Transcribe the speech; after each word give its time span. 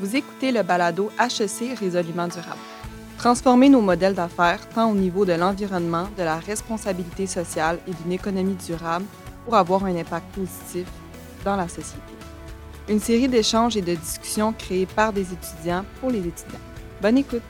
Vous 0.00 0.14
écoutez 0.14 0.52
le 0.52 0.62
balado 0.62 1.10
HEC 1.18 1.76
Résolument 1.76 2.28
durable. 2.28 2.60
Transformer 3.18 3.68
nos 3.68 3.80
modèles 3.80 4.14
d'affaires 4.14 4.68
tant 4.68 4.92
au 4.92 4.94
niveau 4.94 5.24
de 5.24 5.32
l'environnement, 5.32 6.06
de 6.16 6.22
la 6.22 6.38
responsabilité 6.38 7.26
sociale 7.26 7.80
et 7.88 7.90
d'une 7.90 8.12
économie 8.12 8.54
durable 8.64 9.06
pour 9.44 9.56
avoir 9.56 9.84
un 9.84 9.96
impact 9.96 10.32
positif 10.36 10.86
dans 11.44 11.56
la 11.56 11.66
société. 11.66 12.12
Une 12.88 13.00
série 13.00 13.26
d'échanges 13.26 13.76
et 13.76 13.82
de 13.82 13.96
discussions 13.96 14.52
créées 14.52 14.86
par 14.86 15.12
des 15.12 15.32
étudiants 15.32 15.84
pour 16.00 16.12
les 16.12 16.20
étudiants. 16.20 16.60
Bonne 17.02 17.18
écoute! 17.18 17.42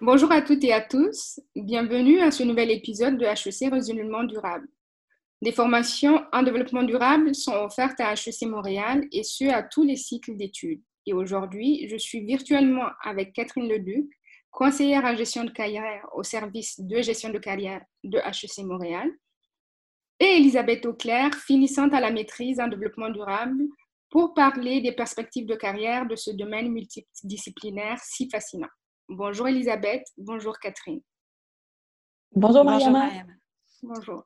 Bonjour 0.00 0.30
à 0.30 0.42
toutes 0.42 0.62
et 0.62 0.72
à 0.72 0.80
tous. 0.80 1.40
Bienvenue 1.56 2.20
à 2.20 2.30
ce 2.30 2.44
nouvel 2.44 2.70
épisode 2.70 3.18
de 3.18 3.24
HEC 3.24 3.72
Résolument 3.72 4.22
durable. 4.22 4.68
Des 5.44 5.52
formations 5.52 6.24
en 6.32 6.42
développement 6.42 6.84
durable 6.84 7.34
sont 7.34 7.52
offertes 7.52 8.00
à 8.00 8.14
HEC 8.14 8.48
Montréal 8.48 9.06
et 9.12 9.22
ce, 9.22 9.44
à 9.44 9.62
tous 9.62 9.82
les 9.82 9.96
cycles 9.96 10.38
d'études. 10.38 10.80
Et 11.04 11.12
aujourd'hui, 11.12 11.86
je 11.86 11.98
suis 11.98 12.24
virtuellement 12.24 12.86
avec 13.02 13.34
Catherine 13.34 13.68
Leduc, 13.68 14.10
conseillère 14.50 15.04
en 15.04 15.14
gestion 15.14 15.44
de 15.44 15.50
carrière 15.50 16.08
au 16.14 16.22
service 16.22 16.80
de 16.80 17.02
gestion 17.02 17.28
de 17.28 17.36
carrière 17.36 17.82
de 18.04 18.16
HEC 18.20 18.64
Montréal, 18.64 19.10
et 20.18 20.38
Elisabeth 20.38 20.86
Auclair, 20.86 21.34
finissante 21.34 21.92
à 21.92 22.00
la 22.00 22.10
maîtrise 22.10 22.58
en 22.58 22.68
développement 22.68 23.10
durable, 23.10 23.64
pour 24.08 24.32
parler 24.32 24.80
des 24.80 24.92
perspectives 24.92 25.44
de 25.44 25.56
carrière 25.56 26.06
de 26.06 26.16
ce 26.16 26.30
domaine 26.30 26.72
multidisciplinaire 26.72 27.98
si 28.02 28.30
fascinant. 28.30 28.72
Bonjour 29.10 29.46
Elisabeth, 29.46 30.04
bonjour 30.16 30.58
Catherine. 30.58 31.02
Bonjour 32.32 32.64
Marianne. 32.64 33.38
Bonjour. 33.82 34.24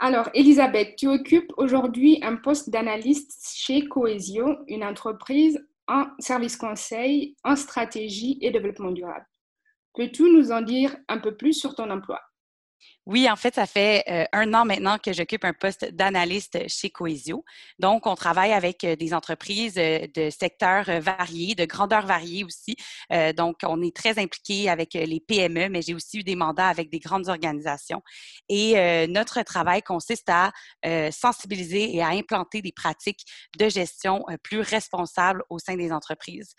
Alors, 0.00 0.30
Elisabeth, 0.32 0.94
tu 0.96 1.08
occupes 1.08 1.52
aujourd'hui 1.56 2.20
un 2.22 2.36
poste 2.36 2.70
d'analyste 2.70 3.52
chez 3.56 3.88
Coesio, 3.88 4.58
une 4.68 4.84
entreprise 4.84 5.66
en 5.88 6.06
service 6.20 6.56
conseil, 6.56 7.34
en 7.42 7.56
stratégie 7.56 8.38
et 8.40 8.52
développement 8.52 8.92
durable. 8.92 9.26
Peux-tu 9.94 10.30
nous 10.30 10.52
en 10.52 10.62
dire 10.62 10.96
un 11.08 11.18
peu 11.18 11.36
plus 11.36 11.54
sur 11.54 11.74
ton 11.74 11.90
emploi? 11.90 12.20
Oui, 13.08 13.26
en 13.30 13.36
fait, 13.36 13.54
ça 13.54 13.64
fait 13.64 14.04
euh, 14.10 14.26
un 14.34 14.52
an 14.52 14.66
maintenant 14.66 14.98
que 14.98 15.14
j'occupe 15.14 15.46
un 15.46 15.54
poste 15.54 15.94
d'analyste 15.94 16.68
chez 16.68 16.90
Coesio. 16.90 17.42
Donc, 17.78 18.06
on 18.06 18.14
travaille 18.14 18.52
avec 18.52 18.84
euh, 18.84 18.96
des 18.96 19.14
entreprises 19.14 19.78
euh, 19.78 20.06
de 20.14 20.28
secteurs 20.28 20.84
variés, 21.00 21.54
de 21.54 21.64
grandeurs 21.64 22.04
variées 22.04 22.44
aussi. 22.44 22.76
donc, 23.34 23.60
on 23.64 23.80
est 23.80 23.96
très 23.96 24.18
impliqué 24.18 24.68
avec 24.68 24.92
les 24.92 25.20
PME, 25.20 25.70
mais 25.70 25.80
j'ai 25.80 25.94
aussi 25.94 26.18
eu 26.18 26.22
des 26.22 26.36
mandats 26.36 26.68
avec 26.68 26.90
des 26.90 26.98
grandes 26.98 27.28
organisations. 27.28 28.02
Et 28.48 29.06
notre 29.06 29.42
travail 29.42 29.82
consiste 29.82 30.28
à 30.28 30.52
sensibiliser 31.10 31.94
et 31.94 32.02
à 32.02 32.08
implanter 32.08 32.60
des 32.62 32.72
pratiques 32.72 33.24
de 33.58 33.68
gestion 33.68 34.24
plus 34.42 34.60
responsables 34.60 35.42
au 35.48 35.58
sein 35.58 35.76
des 35.76 35.92
entreprises. 35.92 36.54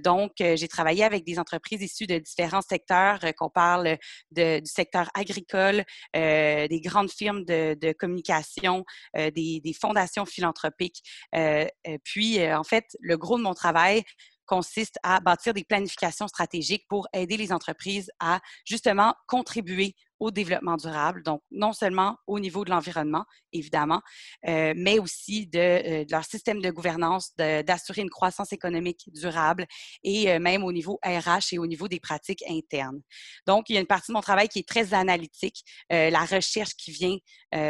donc, 0.00 0.32
j'ai 0.38 0.68
travaillé 0.68 1.04
avec 1.04 1.24
des 1.24 1.38
entreprises 1.38 1.82
issues 1.82 2.06
de 2.06 2.18
différents 2.18 2.62
secteurs, 2.62 3.20
qu'on 3.36 3.50
parle 3.50 3.96
de, 4.32 4.60
du 4.60 4.70
secteur 4.70 5.08
agricole, 5.14 5.85
euh, 6.14 6.68
des 6.68 6.80
grandes 6.80 7.10
firmes 7.10 7.44
de, 7.44 7.92
communication, 7.92 8.84
euh, 9.16 9.30
des, 9.30 9.76
fondations 9.78 10.26
philanthropiques. 10.26 11.02
Euh, 11.34 11.66
puis, 12.04 12.40
en 12.52 12.64
fait, 12.64 12.84
le 13.00 13.16
gros 13.16 13.38
de 13.38 13.42
mon 13.42 13.54
travail, 13.54 14.02
consiste 14.46 14.96
à 15.02 15.18
bâtir 15.18 15.52
des 15.54 15.64
planifications 15.64 16.28
stratégiques 16.28 16.86
pour 16.88 17.08
aider 17.12 17.36
les 17.36 17.52
entreprises 17.52 18.10
à 18.20 18.40
justement 18.64 19.12
contribuer 19.26 19.96
au 20.18 20.30
développement 20.30 20.76
durable, 20.76 21.22
donc 21.22 21.42
non 21.50 21.72
seulement 21.72 22.16
au 22.26 22.40
niveau 22.40 22.64
de 22.64 22.70
l'environnement, 22.70 23.24
évidemment, 23.52 24.00
euh, 24.48 24.72
mais 24.76 24.98
aussi 24.98 25.46
de, 25.46 25.58
euh, 25.58 26.04
de, 26.04 26.12
leur 26.12 26.24
système 26.24 26.60
de 26.60 26.70
gouvernance, 26.70 27.34
d'assurer 27.36 28.02
une 28.02 28.10
croissance 28.10 28.52
économique 28.52 29.08
durable 29.12 29.66
et 30.02 30.30
euh, 30.30 30.38
même 30.38 30.64
au 30.64 30.72
niveau 30.72 30.98
RH 31.04 31.52
et 31.52 31.58
au 31.58 31.66
niveau 31.66 31.88
des 31.88 32.00
pratiques 32.00 32.44
internes. 32.48 33.00
Donc, 33.46 33.68
il 33.68 33.74
y 33.74 33.76
a 33.76 33.80
une 33.80 33.86
partie 33.86 34.10
de 34.10 34.14
mon 34.14 34.20
travail 34.20 34.48
qui 34.48 34.60
est 34.60 34.68
très 34.68 34.94
analytique, 34.94 35.64
la 35.90 36.24
recherche 36.24 36.74
qui 36.74 36.90
vient 36.90 37.16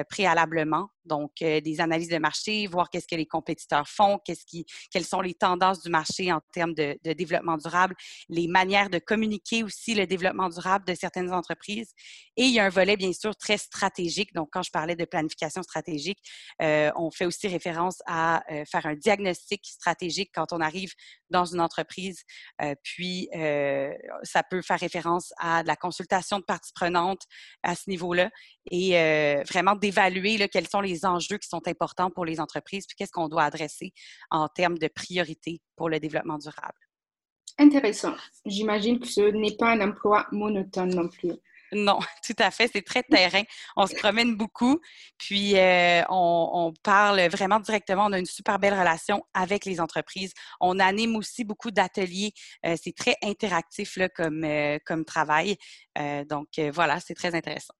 préalablement, 0.08 0.88
donc 1.04 1.32
des 1.38 1.80
analyses 1.80 2.08
de 2.08 2.18
marché, 2.18 2.66
voir 2.66 2.90
qu'est-ce 2.90 3.06
que 3.06 3.14
les 3.14 3.26
compétiteurs 3.26 3.88
font, 3.88 4.18
qu'est-ce 4.24 4.44
qui, 4.44 4.66
quelles 4.90 5.04
sont 5.04 5.20
les 5.20 5.34
tendances 5.34 5.82
du 5.82 5.90
marché 5.90 6.32
en 6.32 6.40
termes 6.52 6.74
de 6.74 6.98
développement 7.12 7.56
durable, 7.56 7.94
les 8.28 8.48
manières 8.48 8.90
de 8.90 8.98
communiquer 8.98 9.62
aussi 9.62 9.94
le 9.94 10.06
développement 10.06 10.48
durable 10.48 10.84
de 10.86 10.94
certaines 10.94 11.32
entreprises 11.32 11.92
et 12.36 12.44
il 12.44 12.52
y 12.52 12.60
a 12.60 12.66
un 12.66 12.70
volet, 12.70 12.96
bien 12.96 13.12
sûr, 13.12 13.34
très 13.34 13.56
stratégique. 13.56 14.34
Donc, 14.34 14.48
quand 14.52 14.62
je 14.62 14.70
parlais 14.70 14.96
de 14.96 15.04
planification 15.04 15.62
stratégique, 15.62 16.18
euh, 16.60 16.90
on 16.96 17.10
fait 17.10 17.24
aussi 17.24 17.48
référence 17.48 18.02
à 18.06 18.42
euh, 18.52 18.64
faire 18.70 18.86
un 18.86 18.94
diagnostic 18.94 19.64
stratégique 19.64 20.30
quand 20.34 20.52
on 20.52 20.60
arrive 20.60 20.92
dans 21.30 21.46
une 21.46 21.60
entreprise. 21.60 22.22
Euh, 22.62 22.74
puis, 22.82 23.28
ça 24.22 24.42
peut 24.42 24.62
faire 24.62 24.78
référence 24.78 25.32
à 25.38 25.62
de 25.62 25.68
la 25.68 25.76
consultation 25.76 26.38
de 26.38 26.44
parties 26.44 26.72
prenantes 26.74 27.22
à 27.62 27.74
ce 27.74 27.88
niveau-là 27.88 28.30
et 28.70 29.42
vraiment 29.48 29.74
d'évaluer 29.74 30.48
quels 30.48 30.68
sont 30.68 30.80
les 30.80 31.04
enjeux 31.04 31.38
qui 31.38 31.48
sont 31.48 31.66
importants 31.66 32.10
pour 32.10 32.24
les 32.24 32.40
entreprises, 32.40 32.86
puis 32.86 32.96
qu'est-ce 32.96 33.12
qu'on 33.12 33.28
doit 33.28 33.44
adresser 33.44 33.92
en 34.30 34.48
termes 34.48 34.78
de 34.78 34.88
priorité 34.88 35.60
pour 35.76 35.88
le 35.88 36.00
développement 36.00 36.38
durable. 36.38 36.78
Intéressant. 37.58 38.14
J'imagine 38.44 38.98
que 39.00 39.06
ce 39.06 39.20
n'est 39.20 39.56
pas 39.56 39.72
un 39.72 39.80
emploi 39.80 40.26
monotone 40.30 40.94
non 40.94 41.08
plus. 41.08 41.32
Non, 41.72 41.98
tout 42.24 42.34
à 42.38 42.50
fait. 42.50 42.68
C'est 42.72 42.82
très 42.82 43.02
terrain. 43.02 43.42
On 43.76 43.86
se 43.86 43.94
promène 43.94 44.36
beaucoup, 44.36 44.80
puis 45.18 45.56
euh, 45.56 46.02
on, 46.08 46.72
parle 46.82 47.20
vraiment 47.28 47.60
directement. 47.60 48.06
On 48.06 48.12
a 48.12 48.18
une 48.18 48.26
super 48.26 48.58
belle 48.58 48.74
relation 48.74 49.24
avec 49.34 49.64
les 49.64 49.80
entreprises. 49.80 50.32
On 50.60 50.78
anime 50.78 51.16
aussi 51.16 51.44
beaucoup 51.44 51.70
d'ateliers. 51.70 52.32
Euh, 52.64 52.76
c'est 52.80 52.94
très 52.94 53.16
interactif 53.22 53.96
là, 53.96 54.08
comme, 54.08 54.44
euh, 54.44 54.78
comme 54.84 55.04
travail. 55.04 55.56
donc 56.28 56.48
voilà, 56.72 57.00
c'est 57.00 57.14
très 57.14 57.34
intéressant. 57.34 57.74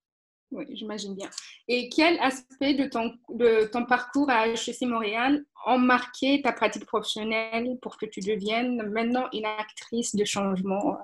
Oui, 0.52 0.64
j'imagine 0.70 1.14
bien. 1.16 1.28
Et 1.66 1.88
quel 1.88 2.18
aspect 2.20 2.74
de 2.74 2.86
ton, 2.86 3.12
de 3.30 3.68
ton 3.72 3.84
parcours 3.84 4.30
à 4.30 4.48
HEC 4.48 4.82
Montréal 4.82 5.44
ont 5.66 5.78
marqué 5.78 6.40
ta 6.40 6.52
pratique 6.52 6.86
professionnelle 6.86 7.76
pour 7.82 7.96
que 7.98 8.06
tu 8.06 8.20
deviennes 8.20 8.80
maintenant 8.90 9.28
une 9.32 9.44
actrice 9.44 10.14
de 10.14 10.24
changement 10.24 10.98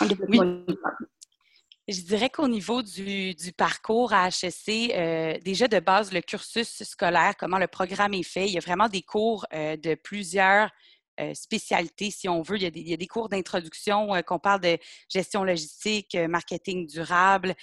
en 0.00 0.06
développement 0.06 0.64
je 1.90 2.02
dirais 2.02 2.30
qu'au 2.30 2.48
niveau 2.48 2.82
du, 2.82 3.34
parcours 3.56 4.12
à 4.12 4.28
HEC, 4.28 4.92
euh, 4.94 5.38
déjà 5.44 5.68
de 5.68 5.80
base, 5.80 6.12
le 6.12 6.20
cursus 6.20 6.82
scolaire, 6.84 7.34
comment 7.38 7.58
le 7.58 7.66
programme 7.66 8.14
est 8.14 8.22
fait, 8.22 8.46
il 8.46 8.52
y 8.52 8.58
a 8.58 8.60
vraiment 8.60 8.88
des 8.88 9.02
cours 9.02 9.44
euh, 9.52 9.76
de 9.76 9.94
plusieurs 9.94 10.70
euh, 11.20 11.34
spécialités, 11.34 12.10
si 12.10 12.28
on 12.28 12.42
veut. 12.42 12.56
Il 12.56 12.62
y 12.62 12.94
a 12.94 12.96
des, 12.96 13.06
cours 13.06 13.28
d'introduction 13.28 14.10
qu'on 14.26 14.38
parle 14.38 14.60
de 14.60 14.78
gestion 15.08 15.44
logistique, 15.44 16.14
marketing 16.14 16.86
durable, 16.86 17.54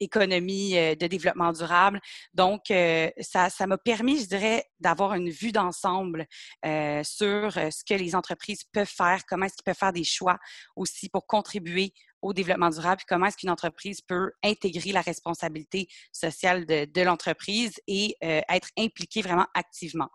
économie 0.00 0.74
de 0.74 1.06
développement 1.06 1.52
durable. 1.52 2.00
Donc, 2.32 2.72
ça, 3.20 3.50
ça 3.50 3.66
m'a 3.66 3.78
permis, 3.78 4.20
je 4.20 4.26
dirais, 4.26 4.64
d'avoir 4.80 5.14
une 5.14 5.30
vue 5.30 5.52
d'ensemble 5.52 6.26
sur 6.64 7.52
ce 7.52 7.84
que 7.84 7.94
les 7.94 8.16
entreprises 8.16 8.64
peuvent 8.72 8.88
faire, 8.88 9.20
comment 9.28 9.46
est-ce 9.46 9.56
qu'ils 9.56 9.64
peuvent 9.64 9.76
faire 9.76 9.92
des 9.92 10.04
choix 10.04 10.38
aussi 10.74 11.08
pour 11.08 11.26
contribuer 11.26 11.92
au 12.22 12.32
développement 12.32 12.70
durable, 12.70 13.02
comment 13.08 13.26
est-ce 13.26 13.36
qu'une 13.36 13.50
entreprise 13.50 14.00
peut 14.00 14.32
intégrer 14.42 14.92
la 14.92 15.00
responsabilité 15.00 15.88
sociale 16.12 16.66
de, 16.66 17.02
l'entreprise 17.02 17.80
et 17.86 18.16
euh, 18.24 18.40
être 18.48 18.68
impliquée 18.78 19.22
vraiment 19.22 19.46
activement. 19.54 20.08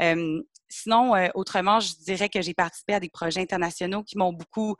Euh, 0.00 0.42
sinon, 0.68 1.14
euh, 1.14 1.28
autrement, 1.34 1.80
je 1.80 1.94
dirais 2.04 2.28
que 2.28 2.42
j'ai 2.42 2.54
participé 2.54 2.94
à 2.94 3.00
des 3.00 3.08
projets 3.08 3.40
internationaux 3.40 4.02
qui 4.02 4.18
m'ont 4.18 4.32
beaucoup 4.32 4.76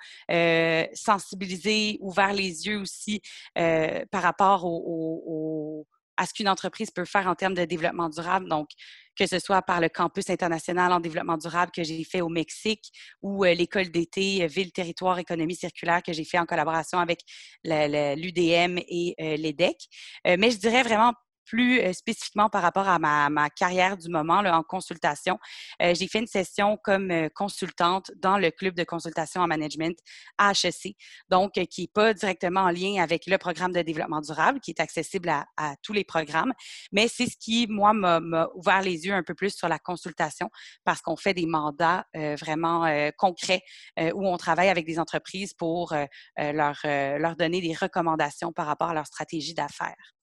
sensibilisé, 0.94 1.98
ouvert 2.00 2.32
les 2.32 2.66
yeux 2.66 2.80
aussi 2.80 3.22
par 3.54 4.22
rapport 4.22 4.64
au 4.64 5.86
à 6.16 6.26
ce 6.26 6.34
qu'une 6.34 6.48
entreprise 6.48 6.90
peut 6.90 7.04
faire 7.04 7.26
en 7.26 7.34
termes 7.34 7.54
de 7.54 7.64
développement 7.64 8.08
durable. 8.08 8.48
Donc, 8.48 8.68
que 9.16 9.26
ce 9.26 9.38
soit 9.38 9.62
par 9.62 9.80
le 9.80 9.88
campus 9.88 10.30
international 10.30 10.92
en 10.92 11.00
développement 11.00 11.38
durable 11.38 11.72
que 11.72 11.82
j'ai 11.82 12.04
fait 12.04 12.20
au 12.20 12.28
Mexique 12.28 12.92
ou 13.22 13.44
euh, 13.44 13.54
l'école 13.54 13.90
d'été 13.90 14.44
euh, 14.44 14.46
Ville, 14.46 14.72
Territoire, 14.72 15.18
Économie 15.18 15.56
circulaire 15.56 16.02
que 16.02 16.12
j'ai 16.12 16.24
fait 16.24 16.38
en 16.38 16.46
collaboration 16.46 16.98
avec 16.98 17.20
l'UDM 17.64 18.78
et 18.78 19.14
euh, 19.20 19.36
l'EDEC. 19.36 19.76
mais 20.24 20.50
je 20.50 20.58
dirais 20.58 20.82
vraiment 20.82 21.12
plus 21.46 21.80
euh, 21.80 21.92
spécifiquement 21.92 22.50
par 22.50 22.62
rapport 22.62 22.88
à 22.88 22.98
ma, 22.98 23.30
ma 23.30 23.48
carrière 23.48 23.96
du 23.96 24.10
moment 24.10 24.42
là, 24.42 24.58
en 24.58 24.62
consultation, 24.62 25.38
euh, 25.80 25.94
j'ai 25.94 26.08
fait 26.08 26.18
une 26.18 26.26
session 26.26 26.76
comme 26.82 27.10
euh, 27.10 27.28
consultante 27.34 28.10
dans 28.16 28.36
le 28.36 28.50
club 28.50 28.74
de 28.74 28.84
consultation 28.84 29.40
en 29.40 29.46
management 29.46 29.98
à 30.36 30.52
HEC, 30.52 30.96
donc 31.30 31.52
qui 31.52 31.82
n'est 31.82 31.88
pas 31.88 32.12
directement 32.12 32.62
en 32.62 32.70
lien 32.70 33.02
avec 33.02 33.26
le 33.26 33.38
programme 33.38 33.72
de 33.72 33.80
développement 33.82 34.20
durable, 34.20 34.60
qui 34.60 34.72
est 34.72 34.80
accessible 34.80 35.28
à, 35.28 35.46
à 35.56 35.76
tous 35.82 35.92
les 35.92 36.04
programmes, 36.04 36.52
mais 36.92 37.08
c'est 37.08 37.26
ce 37.26 37.36
qui, 37.38 37.66
moi, 37.68 37.92
m'a 37.92 38.48
ouvert 38.54 38.82
les 38.82 39.06
yeux 39.06 39.14
un 39.14 39.22
peu 39.22 39.34
plus 39.34 39.54
sur 39.54 39.68
la 39.68 39.78
consultation 39.78 40.50
parce 40.84 41.00
qu'on 41.00 41.16
fait 41.16 41.34
des 41.34 41.46
mandats 41.46 42.04
vraiment 42.14 42.86
concrets 43.16 43.62
où 43.98 44.26
on 44.26 44.36
travaille 44.36 44.68
avec 44.68 44.86
des 44.86 44.98
entreprises 44.98 45.54
pour 45.54 45.94
leur, 46.36 46.80
leur 46.84 47.36
donner 47.36 47.60
des 47.60 47.74
recommandations 47.74 48.52
par 48.52 48.66
rapport 48.66 48.90
à 48.90 48.94
leur 48.94 49.06
stratégie 49.06 49.54
d'affaires. 49.54 50.15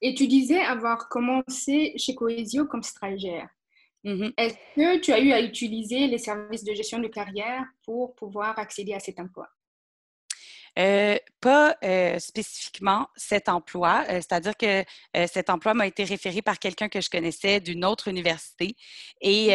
Et 0.00 0.14
tu 0.14 0.26
disais 0.26 0.60
avoir 0.60 1.08
commencé 1.08 1.94
chez 1.96 2.14
Coesio 2.14 2.66
comme 2.66 2.82
stagiaire. 2.82 3.48
Mm-hmm. 4.04 4.32
Est-ce 4.36 4.56
que 4.74 4.98
tu 4.98 5.12
as 5.12 5.20
eu 5.20 5.32
à 5.32 5.40
utiliser 5.40 6.08
les 6.08 6.18
services 6.18 6.64
de 6.64 6.74
gestion 6.74 6.98
de 6.98 7.08
carrière 7.08 7.64
pour 7.84 8.14
pouvoir 8.14 8.58
accéder 8.58 8.94
à 8.94 9.00
cet 9.00 9.20
emploi? 9.20 9.48
Euh, 10.78 11.18
pas 11.40 11.76
euh, 11.84 12.18
spécifiquement 12.18 13.06
cet 13.14 13.50
emploi, 13.50 14.04
euh, 14.08 14.14
c'est-à-dire 14.14 14.56
que 14.56 14.84
cet 15.26 15.50
emploi 15.50 15.74
m'a 15.74 15.86
été 15.86 16.02
référé 16.02 16.40
par 16.40 16.58
quelqu'un 16.58 16.88
que 16.88 17.02
je 17.02 17.10
connaissais 17.10 17.60
d'une 17.60 17.84
autre 17.84 18.08
université 18.08 18.74
et 19.20 19.48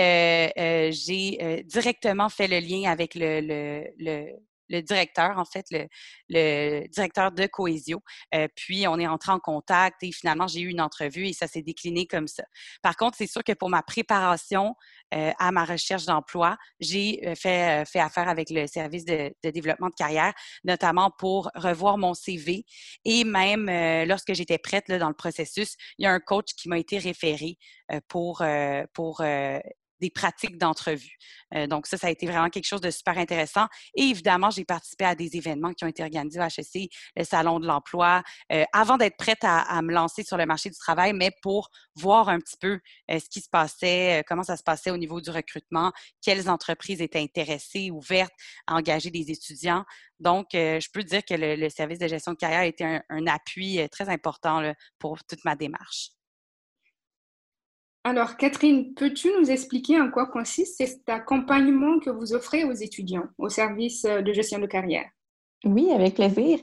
j'ai 0.91 1.63
directement 1.65 2.29
fait 2.29 2.47
le 2.47 2.59
lien 2.59 2.91
avec 2.91 3.15
le, 3.15 3.41
le, 3.41 3.87
le 3.97 4.31
directeur, 4.69 5.37
en 5.37 5.45
fait, 5.45 5.65
le, 5.71 5.87
le 6.29 6.87
directeur 6.87 7.31
de 7.31 7.45
Cohésio. 7.47 8.01
Euh, 8.35 8.47
puis, 8.55 8.87
on 8.87 8.99
est 8.99 9.07
entré 9.07 9.31
en 9.31 9.39
contact 9.39 10.03
et 10.03 10.11
finalement, 10.11 10.47
j'ai 10.47 10.61
eu 10.61 10.69
une 10.69 10.81
entrevue 10.81 11.27
et 11.27 11.33
ça 11.33 11.47
s'est 11.47 11.61
décliné 11.61 12.05
comme 12.05 12.27
ça. 12.27 12.43
Par 12.81 12.95
contre, 12.95 13.17
c'est 13.17 13.27
sûr 13.27 13.43
que 13.43 13.53
pour 13.53 13.69
ma 13.69 13.83
préparation 13.83 14.75
euh, 15.13 15.31
à 15.39 15.51
ma 15.51 15.65
recherche 15.65 16.05
d'emploi, 16.05 16.57
j'ai 16.79 17.21
euh, 17.25 17.35
fait, 17.35 17.85
fait 17.85 17.99
affaire 17.99 18.27
avec 18.27 18.49
le 18.49 18.67
service 18.67 19.05
de, 19.05 19.33
de, 19.43 19.49
développement 19.49 19.87
de 19.87 19.95
carrière, 19.95 20.33
notamment 20.63 21.11
pour 21.17 21.49
revoir 21.55 21.97
mon 21.97 22.13
CV. 22.13 22.65
Et 23.05 23.23
même 23.23 23.67
lorsque 24.05 24.33
j'étais 24.33 24.57
prête 24.57 24.87
là, 24.89 24.99
dans 24.99 25.07
le 25.07 25.15
processus, 25.15 25.75
il 25.97 26.03
y 26.03 26.07
a 26.07 26.11
un 26.11 26.19
coach 26.19 26.53
qui 26.55 26.69
m'a 26.69 26.77
été 26.77 26.97
référé 26.97 27.57
pour, 28.07 28.43
pour 28.93 29.21
des 29.99 30.09
pratiques 30.09 30.57
d'entrevue. 30.57 31.17
Euh, 31.53 31.67
donc, 31.67 31.87
ça, 31.87 31.97
ça 31.97 32.07
a 32.07 32.09
été 32.09 32.25
vraiment 32.25 32.49
quelque 32.49 32.65
chose 32.65 32.81
de 32.81 32.91
super 32.91 33.17
intéressant. 33.17 33.67
Et 33.95 34.03
évidemment, 34.03 34.49
j'ai 34.49 34.65
participé 34.65 35.05
à 35.05 35.15
des 35.15 35.35
événements 35.35 35.73
qui 35.73 35.85
ont 35.85 35.87
été 35.87 36.03
organisés 36.03 36.39
au 36.39 36.43
HEC, 36.43 36.89
le 37.15 37.23
Salon 37.23 37.59
de 37.59 37.67
l'emploi, 37.67 38.23
euh, 38.51 38.63
avant 38.73 38.97
d'être 38.97 39.17
prête 39.17 39.43
à, 39.43 39.81
me 39.81 39.93
lancer 39.93 40.23
sur 40.23 40.37
le 40.37 40.45
marché 40.45 40.69
du 40.69 40.77
travail, 40.77 41.13
mais 41.13 41.31
pour 41.41 41.69
voir 41.95 42.29
un 42.29 42.39
petit 42.39 42.57
peu 42.59 42.79
euh, 43.11 43.19
ce 43.19 43.29
qui 43.29 43.41
se 43.41 43.49
passait, 43.49 44.23
comment 44.27 44.43
ça 44.43 44.57
se 44.57 44.63
passait 44.63 44.91
au 44.91 44.97
niveau 44.97 45.21
du 45.21 45.29
recrutement, 45.29 45.91
quelles 46.21 46.49
entreprises 46.49 47.01
étaient 47.01 47.21
intéressées, 47.21 47.91
ouvertes 47.91 48.33
à 48.65 48.75
engager 48.75 49.11
des 49.11 49.31
étudiants. 49.31 49.85
Donc, 50.19 50.47
je 50.53 50.91
peux 50.91 51.03
dire 51.03 51.23
que 51.23 51.35
le, 51.35 51.69
service 51.69 51.99
de 51.99 52.07
gestion 52.07 52.31
de 52.31 52.37
carrière 52.37 52.61
a 52.61 52.65
été 52.65 52.83
un, 52.83 53.27
appui 53.27 53.79
très 53.91 54.09
important 54.09 54.73
pour 54.99 55.23
toute 55.25 55.43
ma 55.45 55.55
démarche. 55.55 56.16
Alors, 58.09 58.37
Catherine, 58.37 58.93
peux-tu 58.93 59.29
nous 59.37 59.51
expliquer 59.51 59.99
en 59.99 60.09
quoi 60.09 60.27
consiste 60.27 60.77
cet 60.77 61.09
accompagnement 61.09 61.99
que 61.99 62.09
vous 62.09 62.33
offrez 62.33 62.63
aux 62.63 62.71
étudiants 62.71 63.25
au 63.37 63.49
service 63.49 64.05
euh, 64.05 64.21
de 64.21 64.31
gestion 64.31 64.59
de 64.59 64.65
carrière? 64.65 65.03
Oui, 65.65 65.91
avec 65.91 66.15
plaisir. 66.15 66.59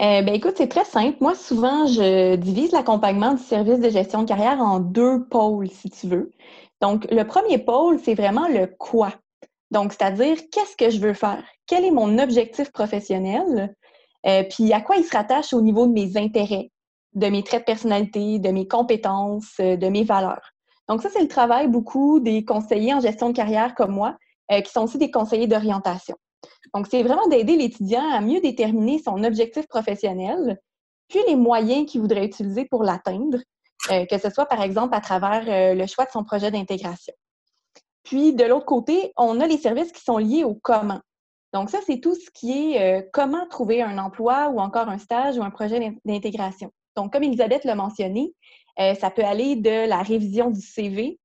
Euh, 0.00 0.20
ben, 0.20 0.34
écoute, 0.34 0.52
c'est 0.58 0.68
très 0.68 0.84
simple. 0.84 1.16
Moi, 1.22 1.34
souvent, 1.34 1.86
je 1.86 2.36
divise 2.36 2.72
l'accompagnement 2.72 3.32
du 3.32 3.42
service 3.42 3.80
de 3.80 3.88
gestion 3.88 4.24
de 4.24 4.28
carrière 4.28 4.60
en 4.60 4.80
deux 4.80 5.24
pôles, 5.30 5.70
si 5.70 5.88
tu 5.88 6.08
veux. 6.08 6.30
Donc, 6.82 7.10
le 7.10 7.22
premier 7.22 7.56
pôle, 7.56 7.98
c'est 7.98 8.14
vraiment 8.14 8.46
le 8.48 8.66
quoi. 8.66 9.14
Donc, 9.70 9.94
c'est-à-dire, 9.94 10.36
qu'est-ce 10.52 10.76
que 10.76 10.90
je 10.90 11.00
veux 11.00 11.14
faire? 11.14 11.42
Quel 11.66 11.86
est 11.86 11.90
mon 11.90 12.18
objectif 12.18 12.70
professionnel? 12.70 13.74
Euh, 14.26 14.42
puis, 14.42 14.74
à 14.74 14.82
quoi 14.82 14.96
il 14.96 15.04
se 15.04 15.16
rattache 15.16 15.54
au 15.54 15.62
niveau 15.62 15.86
de 15.86 15.92
mes 15.92 16.18
intérêts, 16.18 16.70
de 17.14 17.28
mes 17.28 17.42
traits 17.42 17.62
de 17.62 17.64
personnalité, 17.64 18.38
de 18.40 18.50
mes 18.50 18.68
compétences, 18.68 19.56
de 19.58 19.88
mes 19.88 20.04
valeurs? 20.04 20.51
Donc 20.92 21.00
ça, 21.00 21.08
c'est 21.08 21.22
le 21.22 21.28
travail 21.28 21.68
beaucoup 21.68 22.20
des 22.20 22.44
conseillers 22.44 22.92
en 22.92 23.00
gestion 23.00 23.30
de 23.30 23.34
carrière 23.34 23.74
comme 23.74 23.92
moi, 23.92 24.18
euh, 24.50 24.60
qui 24.60 24.70
sont 24.70 24.82
aussi 24.82 24.98
des 24.98 25.10
conseillers 25.10 25.46
d'orientation. 25.46 26.16
Donc, 26.74 26.86
c'est 26.86 27.02
vraiment 27.02 27.26
d'aider 27.28 27.56
l'étudiant 27.56 28.06
à 28.12 28.20
mieux 28.20 28.42
déterminer 28.42 28.98
son 28.98 29.24
objectif 29.24 29.66
professionnel, 29.68 30.60
puis 31.08 31.20
les 31.26 31.34
moyens 31.34 31.90
qu'il 31.90 32.02
voudrait 32.02 32.26
utiliser 32.26 32.66
pour 32.66 32.84
l'atteindre, 32.84 33.38
euh, 33.90 34.04
que 34.04 34.18
ce 34.18 34.28
soit 34.28 34.44
par 34.44 34.60
exemple 34.60 34.94
à 34.94 35.00
travers 35.00 35.44
euh, 35.48 35.74
le 35.74 35.86
choix 35.86 36.04
de 36.04 36.10
son 36.10 36.24
projet 36.24 36.50
d'intégration. 36.50 37.14
Puis, 38.02 38.34
de 38.34 38.44
l'autre 38.44 38.66
côté, 38.66 39.14
on 39.16 39.40
a 39.40 39.46
les 39.46 39.56
services 39.56 39.92
qui 39.92 40.02
sont 40.02 40.18
liés 40.18 40.44
au 40.44 40.56
comment. 40.56 41.00
Donc, 41.54 41.70
ça, 41.70 41.78
c'est 41.86 42.00
tout 42.00 42.14
ce 42.14 42.30
qui 42.34 42.74
est 42.74 43.10
comment 43.14 43.46
trouver 43.48 43.80
un 43.80 43.96
emploi 43.96 44.50
ou 44.50 44.60
encore 44.60 44.90
un 44.90 44.98
stage 44.98 45.38
ou 45.38 45.42
un 45.42 45.50
projet 45.50 45.96
d'intégration. 46.04 46.70
Donc, 46.96 47.14
comme 47.14 47.22
Elisabeth 47.22 47.64
l'a 47.64 47.76
mentionné, 47.76 48.34
euh, 48.78 48.94
ça 48.94 49.10
peut 49.10 49.24
aller 49.24 49.56
de 49.56 49.88
la 49.88 50.02
révision 50.02 50.50
du 50.50 50.60
CV 50.60 51.18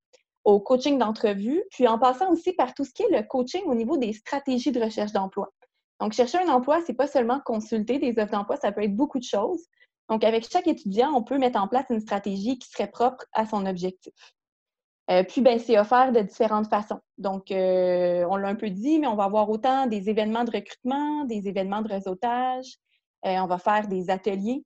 au 0.44 0.60
coaching 0.60 0.98
d'entrevue, 0.98 1.64
puis 1.72 1.88
en 1.88 2.00
passant 2.00 2.32
aussi 2.32 2.54
par 2.54 2.74
tout 2.74 2.86
ce 2.86 2.92
qui 2.92 3.04
est 3.04 3.12
le 3.12 3.24
coaching 3.24 3.64
au 3.66 3.76
niveau 3.76 3.98
des 3.98 4.14
stratégies 4.14 4.72
de 4.72 4.82
recherche 4.82 5.12
d'emploi. 5.12 5.50
Donc, 6.00 6.14
chercher 6.14 6.38
un 6.38 6.50
emploi, 6.50 6.80
c'est 6.86 6.94
pas 6.94 7.08
seulement 7.08 7.42
consulter 7.44 8.00
des 8.00 8.18
offres 8.22 8.32
d'emploi, 8.32 8.56
ça 8.58 8.72
peut 8.72 8.84
être 8.84 8.96
beaucoup 8.96 9.20
de 9.20 9.24
choses. 9.24 9.66
Donc, 10.10 10.24
avec 10.24 10.50
chaque 10.50 10.68
étudiant, 10.68 11.12
on 11.14 11.24
peut 11.24 11.38
mettre 11.38 11.60
en 11.60 11.68
place 11.68 11.86
une 11.90 12.00
stratégie 12.00 12.58
qui 12.60 12.70
serait 12.70 12.90
propre 12.90 13.26
à 13.34 13.46
son 13.46 13.66
objectif. 13.66 14.14
Euh, 15.10 15.24
puis, 15.24 15.42
ben, 15.42 15.60
c'est 15.60 15.78
offert 15.80 16.12
de 16.12 16.22
différentes 16.22 16.68
façons. 16.68 17.00
Donc, 17.18 17.52
euh, 17.52 18.26
on 18.30 18.36
l'a 18.36 18.50
un 18.50 18.56
peu 18.56 18.70
dit, 18.70 19.00
mais 19.00 19.08
on 19.08 19.16
va 19.16 19.24
avoir 19.26 19.50
autant 19.50 19.88
des 19.88 20.10
événements 20.10 20.44
de 20.44 20.52
recrutement, 20.52 21.26
des 21.26 21.48
événements 21.48 21.82
de 21.82 21.90
réseautage, 21.90 22.78
on 23.24 23.48
va 23.48 23.58
faire 23.58 23.90
des 23.90 24.10
ateliers 24.10 24.64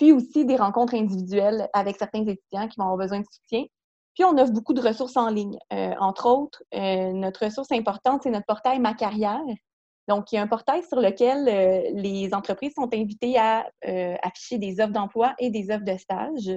puis 0.00 0.12
aussi 0.12 0.46
des 0.46 0.56
rencontres 0.56 0.94
individuelles 0.94 1.68
avec 1.74 1.98
certains 1.98 2.22
étudiants 2.22 2.68
qui 2.68 2.78
vont 2.78 2.84
avoir 2.84 2.96
besoin 2.96 3.20
de 3.20 3.26
soutien. 3.30 3.66
Puis 4.14 4.24
on 4.24 4.38
offre 4.38 4.50
beaucoup 4.50 4.72
de 4.72 4.80
ressources 4.80 5.18
en 5.18 5.28
ligne. 5.28 5.58
Euh, 5.74 5.92
entre 6.00 6.26
autres, 6.26 6.62
euh, 6.74 7.12
notre 7.12 7.44
ressource 7.44 7.70
importante, 7.70 8.22
c'est 8.22 8.30
notre 8.30 8.46
portail 8.46 8.78
Ma 8.78 8.94
Carrière. 8.94 9.42
Donc, 10.08 10.32
il 10.32 10.36
y 10.36 10.38
a 10.38 10.42
un 10.42 10.46
portail 10.46 10.82
sur 10.84 11.00
lequel 11.00 11.46
euh, 11.46 11.90
les 12.00 12.32
entreprises 12.32 12.72
sont 12.76 12.88
invitées 12.94 13.36
à 13.36 13.68
afficher 14.22 14.56
des 14.56 14.80
offres 14.80 14.92
d'emploi 14.92 15.34
et 15.38 15.50
des 15.50 15.70
offres 15.70 15.84
de 15.84 15.98
stage 15.98 16.50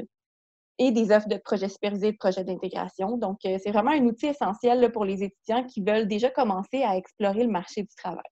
et 0.80 0.92
des 0.92 1.12
offres 1.12 1.28
de 1.28 1.36
projets 1.36 1.68
supervisés 1.68 2.13
de 2.13 2.18
projets 2.18 2.45
d'intégration. 2.45 3.18
Donc, 3.18 3.40
c'est 3.42 3.72
vraiment 3.72 3.92
un 3.92 4.06
outil 4.06 4.28
essentiel 4.28 4.90
pour 4.94 5.04
les 5.04 5.22
étudiants 5.22 5.66
qui 5.66 5.84
veulent 5.84 6.07
déjà 6.07 6.30
commencer 6.30 6.81
à 6.84 6.95
explorer 6.95 7.44
le 7.44 7.51
marché 7.51 7.81
du 7.81 7.94
travail. 7.94 8.24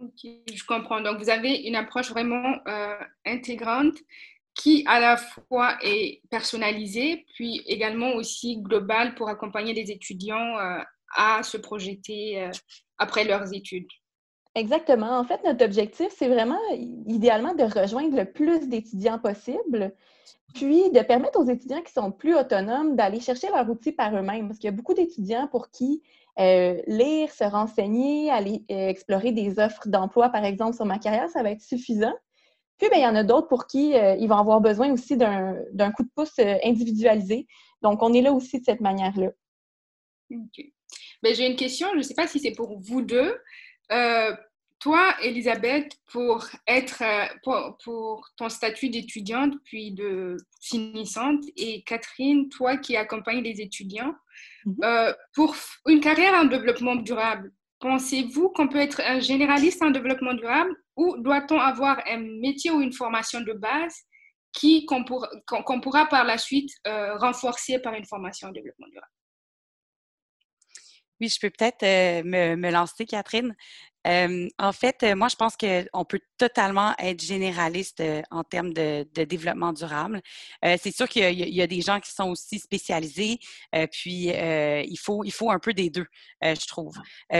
Je 0.00 0.64
comprends. 0.64 1.00
Donc, 1.00 1.18
vous 1.18 1.30
avez 1.30 1.56
une 1.62 1.76
approche 1.76 2.10
vraiment 2.10 2.58
euh, 2.66 2.94
intégrante 3.26 3.96
qui 4.54 4.84
à 4.86 4.98
la 4.98 5.16
fois 5.16 5.78
est 5.82 6.20
personnalisée, 6.30 7.24
puis 7.34 7.62
également 7.66 8.14
aussi 8.14 8.58
globale 8.58 9.14
pour 9.14 9.28
accompagner 9.28 9.72
les 9.72 9.90
étudiants 9.90 10.58
euh, 10.58 10.80
à 11.14 11.42
se 11.42 11.56
projeter 11.56 12.42
euh, 12.42 12.50
après 12.98 13.24
leurs 13.24 13.54
études. 13.54 13.86
Exactement. 14.54 15.18
En 15.18 15.24
fait, 15.24 15.42
notre 15.44 15.64
objectif, 15.64 16.08
c'est 16.16 16.28
vraiment 16.28 16.58
idéalement 17.06 17.54
de 17.54 17.64
rejoindre 17.64 18.16
le 18.16 18.24
plus 18.24 18.68
d'étudiants 18.68 19.18
possible, 19.18 19.94
puis 20.54 20.90
de 20.90 21.00
permettre 21.00 21.38
aux 21.38 21.48
étudiants 21.48 21.82
qui 21.82 21.92
sont 21.92 22.10
plus 22.10 22.34
autonomes 22.34 22.96
d'aller 22.96 23.20
chercher 23.20 23.48
leur 23.48 23.68
outil 23.70 23.92
par 23.92 24.16
eux-mêmes. 24.16 24.48
Parce 24.48 24.58
qu'il 24.58 24.68
y 24.68 24.72
a 24.72 24.76
beaucoup 24.76 24.94
d'étudiants 24.94 25.48
pour 25.48 25.70
qui 25.70 26.02
euh, 26.38 26.80
lire, 26.86 27.32
se 27.32 27.42
renseigner, 27.42 28.30
aller 28.30 28.62
euh, 28.70 28.88
explorer 28.88 29.32
des 29.32 29.58
offres 29.58 29.88
d'emploi, 29.88 30.28
par 30.28 30.44
exemple, 30.44 30.76
sur 30.76 30.86
ma 30.86 30.98
carrière, 30.98 31.28
ça 31.28 31.42
va 31.42 31.50
être 31.50 31.62
suffisant. 31.62 32.14
Puis, 32.78 32.88
ben, 32.90 32.98
il 32.98 33.02
y 33.02 33.06
en 33.06 33.16
a 33.16 33.24
d'autres 33.24 33.48
pour 33.48 33.66
qui 33.66 33.94
euh, 33.94 34.14
ils 34.14 34.28
vont 34.28 34.36
avoir 34.36 34.60
besoin 34.60 34.92
aussi 34.92 35.16
d'un 35.16 35.90
coup 35.96 36.04
de 36.04 36.10
pouce 36.14 36.38
individualisé. 36.64 37.48
Donc, 37.82 38.02
on 38.02 38.12
est 38.12 38.20
là 38.22 38.32
aussi 38.32 38.60
de 38.60 38.64
cette 38.64 38.80
manière-là. 38.80 39.30
OK. 40.30 40.64
Ben, 41.24 41.34
J'ai 41.34 41.48
une 41.48 41.56
question, 41.56 41.88
je 41.92 41.98
ne 41.98 42.02
sais 42.02 42.14
pas 42.14 42.28
si 42.28 42.38
c'est 42.38 42.52
pour 42.52 42.78
vous 42.78 43.02
deux. 43.02 43.34
Toi, 44.80 45.14
Elisabeth, 45.22 45.92
pour 46.12 46.46
être 46.66 47.02
pour, 47.42 47.76
pour 47.82 48.28
ton 48.36 48.48
statut 48.48 48.90
d'étudiante 48.90 49.54
puis 49.64 49.90
de 49.90 50.36
finissante, 50.60 51.42
et 51.56 51.82
Catherine, 51.82 52.48
toi 52.48 52.76
qui 52.76 52.96
accompagnes 52.96 53.42
les 53.42 53.60
étudiants, 53.60 54.14
Mhm. 54.64 54.76
Euh, 54.84 55.12
pour 55.34 55.54
une 55.86 56.00
carrière 56.00 56.34
en 56.34 56.44
développement 56.44 56.96
durable, 56.96 57.52
pensez-vous 57.80 58.50
qu'on 58.50 58.68
peut 58.68 58.78
être 58.78 59.00
un 59.00 59.20
généraliste 59.20 59.82
en 59.82 59.90
développement 59.90 60.34
durable 60.34 60.74
ou 60.96 61.16
doit-on 61.18 61.58
avoir 61.58 62.00
un 62.08 62.18
métier 62.18 62.70
ou 62.70 62.80
une 62.80 62.92
formation 62.92 63.40
de 63.40 63.52
base 63.52 63.96
qu'on 64.86 65.04
pourra, 65.80 66.06
par 66.06 66.24
la 66.24 66.38
suite 66.38 66.70
euh, 66.86 67.16
renforcer 67.16 67.78
par 67.78 67.94
une 67.94 68.04
formation 68.04 68.48
en 68.48 68.52
développement 68.52 68.88
durable? 68.88 69.12
Oui, 71.20 71.28
je 71.28 71.40
peux 71.40 71.50
peut-être 71.50 71.82
euh, 71.82 72.22
me, 72.24 72.56
me, 72.56 72.70
lancer, 72.70 73.06
Catherine 73.06 73.54
en 74.08 74.72
fait, 74.72 75.04
moi, 75.14 75.28
je 75.28 75.36
pense 75.36 75.56
qu'on 75.56 76.04
peut 76.04 76.20
totalement 76.38 76.94
être 76.98 77.22
généraliste 77.22 78.02
en 78.30 78.42
termes 78.42 78.72
de, 78.72 79.06
développement 79.24 79.72
durable. 79.72 80.22
c'est 80.62 80.94
sûr 80.94 81.08
qu'il 81.08 81.22
y, 81.34 81.62
a 81.62 81.66
des 81.66 81.80
gens 81.82 82.00
qui 82.00 82.12
sont 82.12 82.30
aussi 82.30 82.58
spécialisés, 82.58 83.38
puis 83.92 84.28
il, 84.28 84.98
faut, 84.98 85.24
il 85.24 85.32
faut 85.32 85.50
un 85.50 85.58
peu 85.58 85.74
des 85.74 85.90
deux, 85.90 86.06
je 86.42 86.66
trouve. 86.66 86.96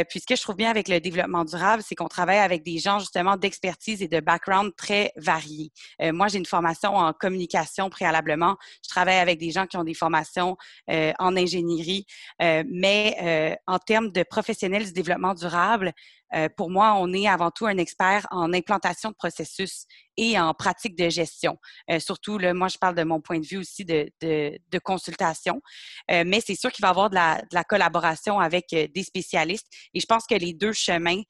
puis 0.08 0.20
ce 0.20 0.26
que 0.26 0.36
je 0.36 0.42
trouve 0.42 0.56
bien 0.56 0.70
avec 0.70 0.88
le 0.88 1.00
développement 1.00 1.44
durable, 1.44 1.82
c'est 1.86 1.94
qu'on 1.94 2.08
travaille 2.08 2.38
avec 2.38 2.62
des 2.64 2.78
gens 2.78 2.98
justement 2.98 3.36
d'expertise 3.36 4.02
et 4.02 4.08
de 4.08 4.20
background 4.20 4.72
très 4.76 5.12
variés. 5.16 5.70
moi, 6.00 6.28
j'ai 6.28 6.38
une 6.38 6.46
formation 6.46 6.96
en 6.96 7.12
communication 7.12 7.88
préalablement. 7.88 8.56
Je 8.84 8.88
travaille 8.90 9.18
avec 9.18 9.38
des 9.38 9.50
gens 9.50 9.66
qui 9.66 9.76
ont 9.76 9.84
des 9.84 9.94
formations 9.94 10.56
en 10.88 11.36
ingénierie, 11.36 12.06
mais 12.40 13.56
en 13.66 13.78
termes 13.78 14.10
de 14.10 14.22
professionnels 14.22 14.84
du 14.84 14.92
développement 14.92 15.34
durable, 15.34 15.94
euh, 16.34 16.48
pour 16.58 16.70
moi, 16.70 16.94
on 16.98 17.12
est 17.12 17.28
avant 17.28 17.52
tout 17.52 17.66
un 17.66 17.78
expert 17.78 18.26
en 18.32 18.52
implantation 18.52 19.10
de 19.10 19.14
processus 19.14 19.86
et 20.16 20.38
en 20.38 20.52
pratique 20.54 20.98
de 20.98 21.08
gestion. 21.08 21.56
Euh, 21.88 22.00
surtout, 22.00 22.36
là, 22.36 22.52
moi, 22.52 22.66
je 22.66 22.76
parle 22.78 22.96
de 22.96 23.04
mon 23.04 23.20
point 23.20 23.38
de 23.38 23.46
vue 23.46 23.58
aussi 23.58 23.84
de, 23.84 24.10
de, 24.20 24.58
de 24.68 24.78
consultation, 24.80 25.62
euh, 26.10 26.24
mais 26.26 26.40
c'est 26.40 26.56
sûr 26.56 26.72
qu'il 26.72 26.82
va 26.82 26.88
y 26.88 26.90
avoir 26.90 27.10
de 27.10 27.14
la, 27.14 27.36
de 27.36 27.54
la, 27.54 27.62
collaboration 27.62 28.40
avec 28.40 28.70
des 28.70 29.02
spécialistes 29.04 29.68
et 29.94 30.00
je 30.00 30.06
pense 30.06 30.26
que 30.26 30.34
les 30.34 30.52
deux 30.52 30.72
chemins 30.72 31.22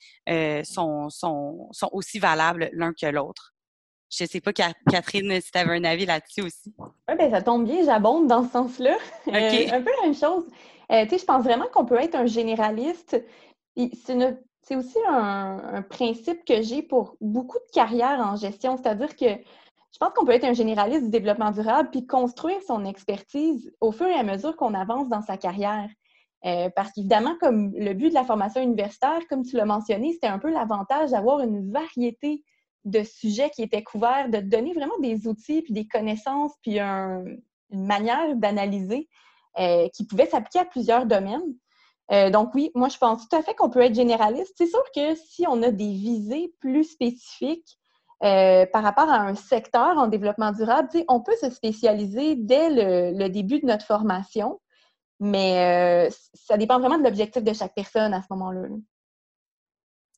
sont, 0.64 1.10
sont, 1.10 1.68
sont 1.72 1.90
aussi 1.92 2.18
valables 2.18 2.70
l'un 2.72 2.92
que 2.98 3.06
l'autre. 3.06 3.52
Je 4.10 4.24
ne 4.24 4.28
sais 4.28 4.40
pas, 4.40 4.52
Catherine, 4.54 5.40
si 5.42 5.50
tu 5.50 5.58
avais 5.58 5.76
un 5.76 5.84
avis 5.84 6.06
là-dessus 6.06 6.40
aussi. 6.40 6.74
Oui, 6.78 7.16
bien, 7.18 7.30
ça 7.30 7.42
tombe 7.42 7.66
bien, 7.66 7.84
j'abonde 7.84 8.28
dans 8.28 8.44
ce 8.44 8.52
sens-là. 8.52 8.96
un 9.26 9.82
peu 9.82 9.90
la 10.00 10.02
même 10.04 10.14
chose. 10.14 10.46
tu 10.88 11.08
sais, 11.10 11.18
je 11.18 11.24
pense 11.24 11.44
vraiment 11.44 11.66
qu'on 11.66 11.84
peut 11.84 12.00
être 12.00 12.14
un 12.14 12.26
généraliste. 12.26 13.22
C'est 13.76 14.14
une 14.14 14.38
c'est 14.68 14.76
aussi 14.76 14.98
un, 15.08 15.82
principe 15.88 16.44
que 16.44 16.60
j'ai 16.60 16.82
pour 16.82 17.16
beaucoup 17.22 17.56
de 17.58 17.72
carrières 17.72 18.20
en 18.20 18.36
gestion, 18.36 18.76
c'est-à-dire 18.76 19.16
que 19.16 19.24
je 19.26 19.98
pense 19.98 20.10
qu'on 20.14 20.26
peut 20.26 20.32
être 20.32 20.44
un 20.44 20.52
généraliste 20.52 21.04
du 21.04 21.10
développement 21.10 21.50
durable 21.50 21.88
puis 21.90 22.06
construire 22.06 22.60
son 22.66 22.84
expertise 22.84 23.72
au 23.80 23.92
fur 23.92 24.06
et 24.06 24.12
à 24.12 24.22
mesure 24.22 24.54
qu'on 24.56 24.74
avance 24.74 25.08
dans 25.08 25.22
sa 25.22 25.38
carrière. 25.38 25.88
Euh, 26.44 26.68
parce 26.76 26.92
qu'évidemment, 26.92 27.34
comme 27.40 27.72
le 27.74 27.94
but 27.94 28.10
de 28.10 28.14
la 28.14 28.24
formation 28.24 28.62
universitaire, 28.62 29.26
comme 29.28 29.42
tu 29.42 29.56
l'as 29.56 29.64
mentionné, 29.64 30.12
c'était 30.12 30.26
un 30.26 30.38
peu 30.38 30.52
l'avantage 30.52 31.10
d'avoir 31.10 31.40
une 31.40 31.72
variété 31.72 32.44
de 32.84 33.02
sujets 33.02 33.50
qui 33.50 33.62
étaient 33.62 33.82
couverts, 33.82 34.28
de 34.28 34.38
donner 34.38 34.74
vraiment 34.74 34.98
des 35.00 35.26
outils, 35.26 35.62
puis 35.62 35.72
des 35.72 35.88
connaissances, 35.88 36.52
puis 36.62 36.78
une 36.78 37.40
manière 37.72 38.36
d'analyser 38.36 39.08
euh, 39.58 39.88
qui 39.94 40.04
pouvait 40.06 40.26
s'appliquer 40.26 40.60
à 40.60 40.64
plusieurs 40.66 41.06
domaines. 41.06 41.54
Euh, 42.10 42.30
donc 42.30 42.54
oui, 42.54 42.70
moi 42.74 42.88
je 42.88 42.96
pense 42.96 43.28
tout 43.28 43.36
à 43.36 43.42
fait 43.42 43.54
qu'on 43.54 43.70
peut 43.70 43.80
être 43.80 43.94
généraliste. 43.94 44.54
C'est 44.56 44.66
sûr 44.66 44.82
que 44.94 45.14
si 45.14 45.46
on 45.46 45.62
a 45.62 45.70
des 45.70 45.92
visées 45.92 46.54
plus 46.60 46.84
spécifiques 46.84 47.78
euh, 48.24 48.66
par 48.66 48.82
rapport 48.82 49.08
à 49.08 49.20
un 49.20 49.34
secteur 49.34 49.98
en 49.98 50.08
développement 50.08 50.52
durable, 50.52 50.88
on 51.08 51.20
peut 51.20 51.36
se 51.40 51.50
spécialiser 51.50 52.34
dès 52.36 52.70
le, 53.12 53.28
début 53.28 53.60
de 53.60 53.66
notre 53.66 53.84
formation, 53.84 54.60
mais 55.20 56.08
euh, 56.08 56.10
ça 56.34 56.56
dépend 56.56 56.80
vraiment 56.80 56.98
de 56.98 57.04
l'objectif 57.04 57.42
de 57.44 57.52
chaque 57.52 57.74
personne 57.74 58.14
à 58.14 58.22
ce 58.22 58.26
moment-là. 58.30 58.68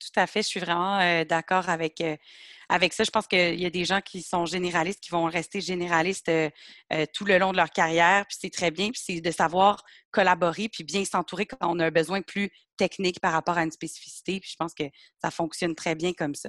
Tout 0.01 0.21
à 0.21 0.27
fait, 0.27 0.43
je 0.43 0.49
suis 0.49 0.61
vraiment 0.61 1.25
d'accord 1.25 1.69
avec 1.69 2.03
avec 2.71 2.93
ça, 2.93 3.03
je 3.03 3.11
pense 3.11 3.27
qu'il 3.27 3.61
y 3.61 3.67
a 3.67 3.71
des 3.71 3.85
gens 3.85 4.01
qui 4.01 4.23
sont 4.23 4.47
généralistes, 4.47 5.01
qui 5.01 5.11
vont 5.11 5.25
rester 5.25 5.61
généralistes 5.61 6.29
euh, 6.29 6.49
euh, 6.93 7.05
tout 7.13 7.25
le 7.25 7.37
long 7.37 7.51
de 7.51 7.57
leur 7.57 7.71
carrière, 7.71 8.25
puis 8.29 8.39
c'est 8.41 8.51
très 8.51 8.71
bien, 8.71 8.91
puis 8.91 9.03
c'est 9.05 9.21
de 9.21 9.31
savoir 9.33 9.83
collaborer, 10.13 10.69
puis 10.69 10.85
bien 10.85 11.05
s'entourer 11.05 11.47
quand 11.47 11.59
on 11.63 11.81
a 11.81 11.87
un 11.87 11.91
besoin 11.91 12.23
plus 12.23 12.49
technique 12.77 13.19
par 13.21 13.33
rapport 13.33 13.59
à 13.59 13.65
une 13.65 13.73
spécificité, 13.73 14.39
puis 14.39 14.51
je 14.53 14.57
pense 14.57 14.73
que 14.73 14.85
ça 15.21 15.33
fonctionne 15.33 15.75
très 15.75 15.97
bien 15.97 16.13
comme 16.13 16.37
ça. 16.37 16.49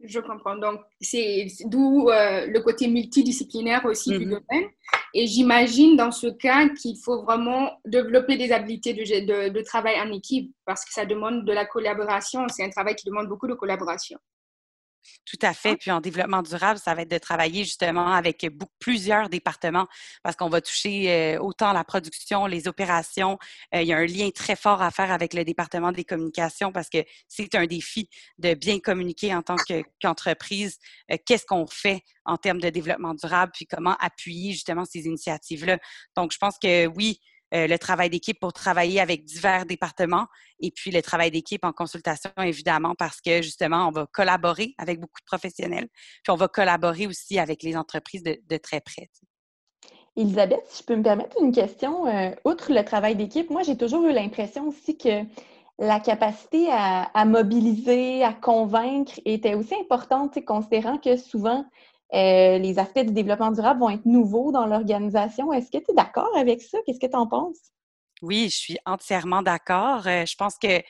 Je 0.00 0.18
comprends. 0.18 0.56
Donc, 0.56 0.80
c'est 1.00 1.46
d'où 1.66 2.08
euh, 2.08 2.46
le 2.46 2.60
côté 2.60 2.88
multidisciplinaire 2.88 3.84
aussi 3.84 4.10
du 4.10 4.26
mm-hmm. 4.26 4.30
domaine. 4.30 4.70
Et 5.14 5.26
j'imagine 5.26 5.96
dans 5.96 6.10
ce 6.10 6.26
cas 6.26 6.68
qu'il 6.70 6.96
faut 7.04 7.22
vraiment 7.22 7.78
développer 7.84 8.36
des 8.36 8.50
habiletés 8.50 8.94
de, 8.94 9.48
de, 9.48 9.62
travail 9.62 10.00
en 10.00 10.10
équipe 10.12 10.52
parce 10.64 10.84
que 10.84 10.92
ça 10.92 11.04
demande 11.04 11.44
de 11.44 11.52
la 11.52 11.66
collaboration. 11.66 12.46
C'est 12.48 12.64
un 12.64 12.70
travail 12.70 12.94
qui 12.94 13.06
demande 13.06 13.28
beaucoup 13.28 13.48
de 13.48 13.54
collaboration. 13.54 14.18
Tout 15.24 15.38
à 15.42 15.52
fait. 15.52 15.76
Puis 15.76 15.90
en 15.90 16.00
développement 16.00 16.42
durable, 16.42 16.78
ça 16.78 16.94
va 16.94 17.02
être 17.02 17.10
de 17.10 17.18
travailler 17.18 17.64
justement 17.64 18.12
avec 18.12 18.46
plusieurs 18.78 19.28
départements 19.28 19.86
parce 20.22 20.36
qu'on 20.36 20.48
va 20.48 20.60
toucher 20.60 21.10
euh, 21.10 21.38
autant 21.38 21.72
la 21.72 21.84
production, 21.84 22.46
les 22.46 22.66
opérations. 22.68 23.38
Euh, 23.74 23.82
il 23.82 23.88
y 23.88 23.92
a 23.92 23.98
un 23.98 24.06
lien 24.06 24.30
très 24.30 24.56
fort 24.56 24.80
à 24.82 24.90
faire 24.90 25.12
avec 25.12 25.34
le 25.34 25.44
département 25.44 25.92
des 25.92 26.04
communications 26.04 26.72
parce 26.72 26.88
que 26.88 27.04
c'est 27.28 27.54
un 27.54 27.66
défi 27.66 28.08
de 28.38 28.54
bien 28.54 28.78
communiquer 28.78 29.34
en 29.34 29.42
tant 29.42 29.56
qu'entreprise. 30.00 30.78
Euh, 31.10 31.16
qu'est-ce 31.26 31.44
qu'on 31.44 31.66
fait 31.66 32.02
en 32.24 32.36
termes 32.36 32.60
de 32.60 32.70
développement 32.70 33.14
durable, 33.14 33.52
puis 33.54 33.66
comment 33.66 33.96
appuyer 34.00 34.52
justement 34.52 34.84
ces 34.84 35.06
initiatives-là. 35.06 35.78
Donc, 36.14 36.32
je 36.32 36.38
pense 36.38 36.58
que 36.58 36.86
oui, 36.86 37.20
euh, 37.54 37.66
le 37.66 37.78
travail 37.78 38.10
d'équipe 38.10 38.38
pour 38.38 38.52
travailler 38.52 39.00
avec 39.00 39.24
divers 39.24 39.64
départements 39.64 40.26
et 40.60 40.70
puis 40.70 40.90
le 40.90 41.00
travail 41.00 41.30
d'équipe 41.30 41.64
en 41.64 41.72
consultation, 41.72 42.30
évidemment, 42.38 42.94
parce 42.94 43.20
que 43.20 43.40
justement, 43.40 43.88
on 43.88 43.90
va 43.90 44.06
collaborer 44.06 44.74
avec 44.76 45.00
beaucoup 45.00 45.20
de 45.20 45.26
professionnels, 45.26 45.88
puis 46.22 46.30
on 46.30 46.36
va 46.36 46.48
collaborer 46.48 47.06
aussi 47.06 47.38
avec 47.38 47.62
les 47.62 47.76
entreprises 47.76 48.22
de, 48.22 48.56
très 48.58 48.80
près. 48.80 49.08
Elisabeth, 50.16 50.64
si 50.68 50.82
je 50.82 50.86
peux 50.86 50.96
me 50.96 51.02
permettre 51.02 51.36
une 51.40 51.52
question, 51.52 52.06
euh, 52.06 52.30
outre 52.44 52.72
le 52.72 52.84
travail 52.84 53.16
d'équipe, 53.16 53.48
moi 53.50 53.62
j'ai 53.62 53.76
toujours 53.76 54.04
eu 54.04 54.12
l'impression 54.12 54.68
aussi 54.68 54.98
que 54.98 55.22
la 55.78 56.00
capacité 56.00 56.66
à, 56.70 57.04
à, 57.14 57.24
mobiliser, 57.24 58.24
à 58.24 58.32
convaincre 58.32 59.12
était 59.24 59.54
aussi 59.54 59.74
importante, 59.76 60.44
considérant 60.44 60.98
que 60.98 61.16
souvent 61.16 61.64
euh, 62.14 62.58
les 62.58 62.78
aspects 62.78 63.00
du 63.00 63.12
développement 63.12 63.50
durable 63.50 63.80
vont 63.80 63.90
être 63.90 64.06
nouveaux 64.06 64.50
dans 64.50 64.66
l'organisation. 64.66 65.52
Est-ce 65.52 65.70
que 65.70 65.78
tu 65.78 65.90
es 65.90 65.94
d'accord 65.94 66.30
avec 66.36 66.62
ça? 66.62 66.78
Qu'est-ce 66.86 67.00
que 67.00 67.06
tu 67.06 67.16
en 67.16 67.26
penses? 67.26 67.58
Oui, 68.22 68.48
je 68.50 68.56
suis 68.56 68.78
entièrement 68.86 69.42
d'accord. 69.42 70.06
Euh, 70.06 70.24
je 70.24 70.34
pense 70.36 70.56
que 70.56 70.82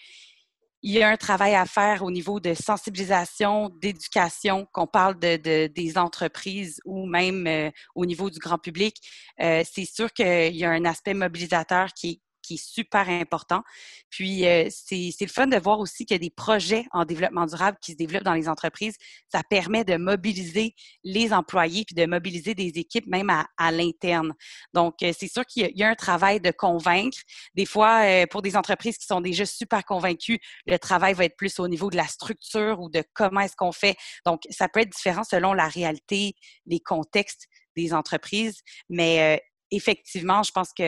il 0.80 0.92
y 0.92 1.02
a 1.02 1.08
un 1.08 1.16
travail 1.16 1.56
à 1.56 1.66
faire 1.66 2.04
au 2.04 2.10
niveau 2.12 2.38
de 2.38 2.54
sensibilisation, 2.54 3.68
d'éducation, 3.80 4.64
qu'on 4.72 4.86
parle 4.86 5.18
de, 5.18 5.66
des 5.66 5.98
entreprises 5.98 6.80
ou 6.84 7.04
même 7.04 7.48
euh, 7.48 7.70
au 7.96 8.06
niveau 8.06 8.30
du 8.30 8.38
grand 8.38 8.58
public. 8.58 8.96
c'est 9.38 9.84
sûr 9.84 10.12
qu'il 10.12 10.54
y 10.54 10.64
a 10.64 10.70
un 10.70 10.84
aspect 10.84 11.14
mobilisateur 11.14 11.88
qui 11.94 12.10
est 12.10 12.20
qui 12.48 12.54
est 12.54 12.64
super 12.64 13.08
important. 13.10 13.62
Puis, 14.08 14.46
euh, 14.46 14.68
c'est 14.70 15.14
le 15.20 15.26
fun 15.26 15.46
de 15.46 15.58
voir 15.58 15.78
aussi 15.80 16.06
qu'il 16.06 16.14
y 16.14 16.16
a 16.16 16.18
des 16.18 16.30
projets 16.30 16.86
en 16.92 17.04
développement 17.04 17.44
durable 17.44 17.76
qui 17.82 17.92
se 17.92 17.96
développent 17.96 18.24
dans 18.24 18.32
les 18.32 18.48
entreprises. 18.48 18.96
Ça 19.30 19.42
permet 19.48 19.84
de 19.84 19.96
mobiliser 19.96 20.74
les 21.04 21.34
employés 21.34 21.84
puis 21.84 21.94
de 21.94 22.06
mobiliser 22.06 22.54
des 22.54 22.78
équipes 22.78 23.06
même 23.06 23.30
à, 23.30 23.70
l'interne. 23.70 24.32
Donc, 24.72 25.02
euh, 25.02 25.12
c'est 25.16 25.28
sûr 25.28 25.44
qu'il 25.44 25.70
y, 25.74 25.82
a 25.82 25.88
un 25.88 25.94
travail 25.94 26.40
de 26.40 26.50
convaincre. 26.50 27.18
Des 27.54 27.66
fois, 27.66 28.04
euh, 28.04 28.26
pour 28.26 28.40
des 28.40 28.56
entreprises 28.56 28.96
qui 28.96 29.06
sont 29.06 29.20
déjà 29.20 29.44
super 29.44 29.84
convaincues, 29.84 30.40
le 30.66 30.78
travail 30.78 31.12
va 31.12 31.26
être 31.26 31.36
plus 31.36 31.60
au 31.60 31.68
niveau 31.68 31.90
de 31.90 31.96
la 31.96 32.06
structure 32.06 32.80
ou 32.80 32.88
de 32.88 33.02
comment 33.12 33.40
est-ce 33.40 33.56
qu'on 33.56 33.72
fait. 33.72 33.96
Donc, 34.24 34.42
ça 34.48 34.68
peut 34.68 34.80
être 34.80 34.92
différent 34.92 35.24
selon 35.24 35.52
la 35.52 35.68
réalité, 35.68 36.34
les 36.64 36.80
contextes 36.80 37.46
des 37.76 37.92
entreprises, 37.92 38.62
mais 38.88 39.42
effectivement, 39.70 40.42
je 40.42 40.52
pense 40.52 40.72
que 40.72 40.82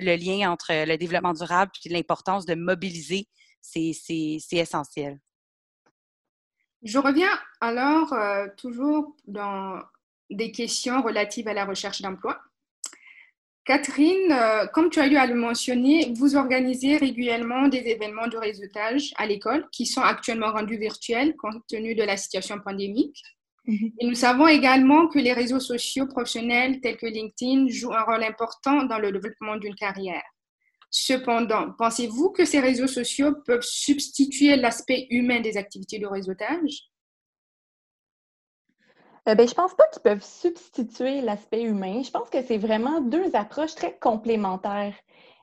le 0.00 0.16
lien 0.16 0.50
entre 0.50 0.86
le 0.86 0.96
développement 0.96 1.32
durable 1.32 1.72
et 1.84 1.88
l'importance 1.88 2.46
de 2.46 2.54
mobiliser, 2.54 3.28
c'est 3.60 3.92
essentiel. 4.52 5.18
Je 6.82 6.98
reviens 6.98 7.38
alors 7.60 8.12
euh, 8.12 8.48
toujours 8.56 9.14
dans 9.26 9.80
des 10.30 10.50
questions 10.50 11.00
relatives 11.00 11.46
à 11.46 11.54
la 11.54 11.64
recherche 11.64 12.02
d'emploi. 12.02 12.40
Catherine, 13.64 14.32
euh, 14.32 14.66
comme 14.66 14.90
tu 14.90 14.98
as 14.98 15.06
eu 15.06 15.16
à 15.16 15.26
le 15.26 15.36
mentionner, 15.36 16.12
vous 16.16 16.34
organisez 16.34 16.96
régulièrement 16.96 17.68
des 17.68 17.78
événements 17.78 18.26
de 18.26 18.36
réseautage 18.36 19.12
à 19.16 19.26
l'école 19.26 19.68
qui 19.70 19.86
sont 19.86 20.00
actuellement 20.00 20.50
rendus 20.50 20.78
virtuels 20.78 21.36
compte 21.36 21.62
tenu 21.68 21.94
de 21.94 22.02
la 22.02 22.16
situation 22.16 22.58
pandémique. 22.58 23.22
Et 23.66 24.06
nous 24.06 24.14
savons 24.14 24.48
également 24.48 25.06
que 25.06 25.18
les 25.18 25.32
réseaux 25.32 25.60
sociaux 25.60 26.06
professionnels 26.06 26.80
tels 26.80 26.96
que 26.96 27.06
LinkedIn 27.06 27.68
jouent 27.68 27.94
un 27.94 28.02
rôle 28.02 28.24
important 28.24 28.84
dans 28.84 28.98
le 28.98 29.12
développement 29.12 29.56
d'une 29.56 29.76
carrière. 29.76 30.24
Cependant, 30.90 31.72
pensez-vous 31.78 32.30
que 32.30 32.44
ces 32.44 32.60
réseaux 32.60 32.86
sociaux 32.86 33.34
peuvent 33.46 33.62
substituer 33.62 34.56
l'aspect 34.56 35.06
humain 35.10 35.40
des 35.40 35.56
activités 35.56 35.98
de 35.98 36.06
réseautage? 36.06 36.90
Euh, 39.28 39.34
ben, 39.36 39.46
je 39.46 39.52
ne 39.52 39.56
pense 39.56 39.74
pas 39.74 39.86
qu'ils 39.92 40.02
peuvent 40.02 40.24
substituer 40.24 41.20
l'aspect 41.20 41.62
humain. 41.62 42.02
Je 42.02 42.10
pense 42.10 42.28
que 42.28 42.42
c'est 42.42 42.58
vraiment 42.58 43.00
deux 43.00 43.34
approches 43.34 43.74
très 43.74 43.96
complémentaires. 43.96 44.94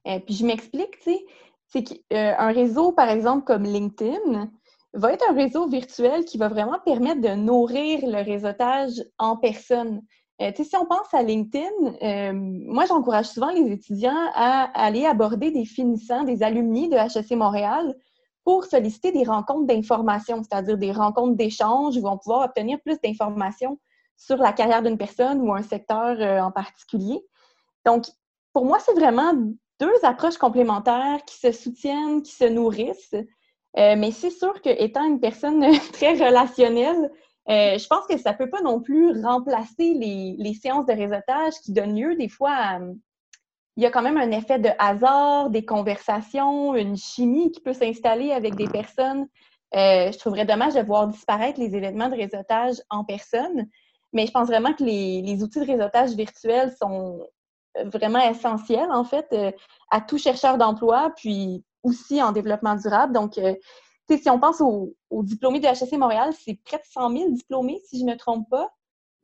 Euh, 0.06 0.20
puis 0.20 0.36
je 0.36 0.46
m'explique, 0.46 1.00
tu 1.00 1.14
sais, 1.14 1.26
c'est 1.68 1.84
qu'un 1.84 2.50
euh, 2.50 2.52
réseau, 2.52 2.92
par 2.92 3.10
exemple, 3.10 3.46
comme 3.46 3.64
LinkedIn, 3.64 4.52
va 4.94 5.14
être 5.14 5.26
un 5.30 5.34
réseau 5.34 5.68
virtuel 5.68 6.26
qui 6.26 6.38
va 6.38 6.48
vraiment 6.48 6.80
permettre 6.84 7.22
de 7.22 7.36
nourrir 7.36 8.00
le 8.04 8.24
réseautage 8.24 9.04
en 9.18 9.38
personne. 9.38 10.02
Euh, 10.42 10.52
si 10.56 10.76
on 10.78 10.86
pense 10.86 11.14
à 11.14 11.22
LinkedIn, 11.22 11.70
euh, 12.02 12.32
moi, 12.34 12.86
j'encourage 12.86 13.28
souvent 13.28 13.52
les 13.52 13.72
étudiants 13.72 14.30
à 14.34 14.72
aller 14.74 15.06
aborder 15.06 15.52
des 15.52 15.66
finissants, 15.66 16.24
des 16.24 16.44
alumni 16.44 16.90
de 16.90 16.96
HEC 16.96 17.32
Montréal 17.32 17.94
pour 18.46 18.64
solliciter 18.64 19.12
des 19.12 19.26
rencontres 19.26 19.68
d'information, 19.68 20.42
c'est-à-dire 20.42 20.78
des 20.78 20.92
rencontres 20.92 21.36
d'échange 21.36 21.98
où 21.98 22.08
on 22.08 22.18
pouvoir 22.18 22.46
obtenir 22.46 22.80
plus 22.82 23.00
d'informations 23.04 23.78
sur 24.16 24.38
la 24.38 24.54
carrière 24.54 24.82
d'une 24.82 24.98
personne 24.98 25.42
ou 25.42 25.54
un 25.54 25.62
secteur 25.62 26.18
euh, 26.20 26.40
en 26.40 26.52
particulier. 26.52 27.22
Donc, 27.86 28.06
pour 28.54 28.66
moi, 28.66 28.80
c'est 28.80 28.94
vraiment 28.94 29.34
deux 29.80 29.96
approches 30.04 30.38
complémentaires 30.38 31.20
qui 31.26 31.38
se 31.38 31.52
soutiennent, 31.52 32.22
qui 32.22 32.34
se 32.34 32.46
nourrissent. 32.46 33.16
Euh, 33.78 33.96
mais 33.98 34.12
c'est 34.12 34.32
sûr 34.32 34.62
qu'étant 34.62 35.06
une 35.06 35.20
personne 35.20 35.64
très 35.94 36.14
relationnelle, 36.14 37.12
euh, 37.50 37.78
je 37.78 37.88
pense 37.88 38.06
que 38.08 38.18
ça 38.18 38.34
ne 38.34 38.38
peut 38.38 38.50
pas 38.50 38.62
non 38.62 38.80
plus 38.80 39.24
remplacer 39.24 39.94
les, 39.94 40.54
séances 40.54 40.86
de 40.86 40.94
réseautage 40.94 41.54
qui 41.64 41.72
donnent 41.72 42.00
lieu 42.00 42.16
des 42.16 42.30
fois 42.30 42.52
à... 42.52 42.80
il 42.80 43.84
y 43.84 43.86
a 43.86 43.92
quand 43.92 44.02
même 44.02 44.18
un 44.18 44.32
effet 44.32 44.60
de 44.60 44.70
hasard, 44.78 45.50
des 45.50 45.66
conversations, 45.66 46.76
une 46.76 46.98
chimie 46.98 47.52
qui 47.52 47.62
peut 47.62 47.74
s'installer 47.74 48.32
avec 48.32 48.56
des 48.56 48.68
personnes. 48.68 49.28
Euh, 49.76 50.12
je 50.12 50.18
trouverais 50.18 50.46
dommage 50.46 50.74
de 50.74 50.82
voir 50.82 51.08
disparaître 51.08 51.60
les 51.60 51.76
événements 51.76 52.10
de 52.10 52.16
réseautage 52.16 52.76
en 52.90 53.04
personne, 53.04 53.68
mais 54.14 54.26
je 54.26 54.32
pense 54.32 54.48
vraiment 54.48 54.74
que 54.74 54.84
les, 54.84 55.44
outils 55.44 55.60
de 55.60 55.72
réseautage 55.72 56.12
virtuels 56.12 56.74
sont 56.76 57.28
vraiment 57.86 58.20
essentiels, 58.20 58.92
en 58.92 59.04
fait, 59.04 59.28
à 59.92 60.02
tout 60.02 60.18
chercheur 60.18 60.58
d'emploi, 60.58 61.14
puis 61.16 61.64
aussi 61.84 62.22
en 62.22 62.32
développement 62.32 62.76
durable. 62.76 63.14
Donc, 63.14 63.38
euh, 63.38 63.56
si 64.10 64.30
on 64.30 64.40
pense 64.40 64.62
aux, 64.62 64.96
diplômés 65.24 65.60
de 65.60 65.68
HSC 65.68 65.98
Montréal, 65.98 66.34
c'est 66.44 66.60
près 66.66 66.78
de 66.78 66.84
100 66.86 67.12
000 67.12 67.32
diplômés, 67.32 67.80
si 67.86 68.00
je 68.00 68.06
ne 68.06 68.12
me 68.12 68.18
trompe 68.18 68.50
pas. 68.50 68.72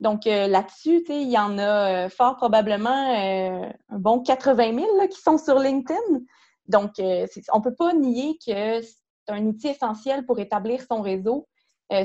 Donc 0.02 0.28
euh, 0.28 0.48
là-dessus, 0.48 1.04
il 1.08 1.30
y 1.30 1.38
en 1.38 1.58
a 1.58 2.06
euh, 2.06 2.10
fort 2.10 2.36
probablement 2.36 2.90
un 2.90 3.72
bon 3.98 4.22
80 4.22 4.76
000 4.76 5.08
qui 5.08 5.22
sont 5.22 5.38
sur 5.38 5.58
LinkedIn. 5.58 6.20
Donc, 6.68 6.94
on 6.98 7.04
ne 7.04 7.64
peut 7.64 7.76
pas 7.76 7.94
nier 7.94 8.38
que 8.46 8.82
c'est 8.82 9.30
un 9.30 9.46
outil 9.46 9.70
essentiel 9.70 10.26
pour 10.26 10.40
établir 10.40 10.82
son 10.82 11.02
réseau, 11.02 11.48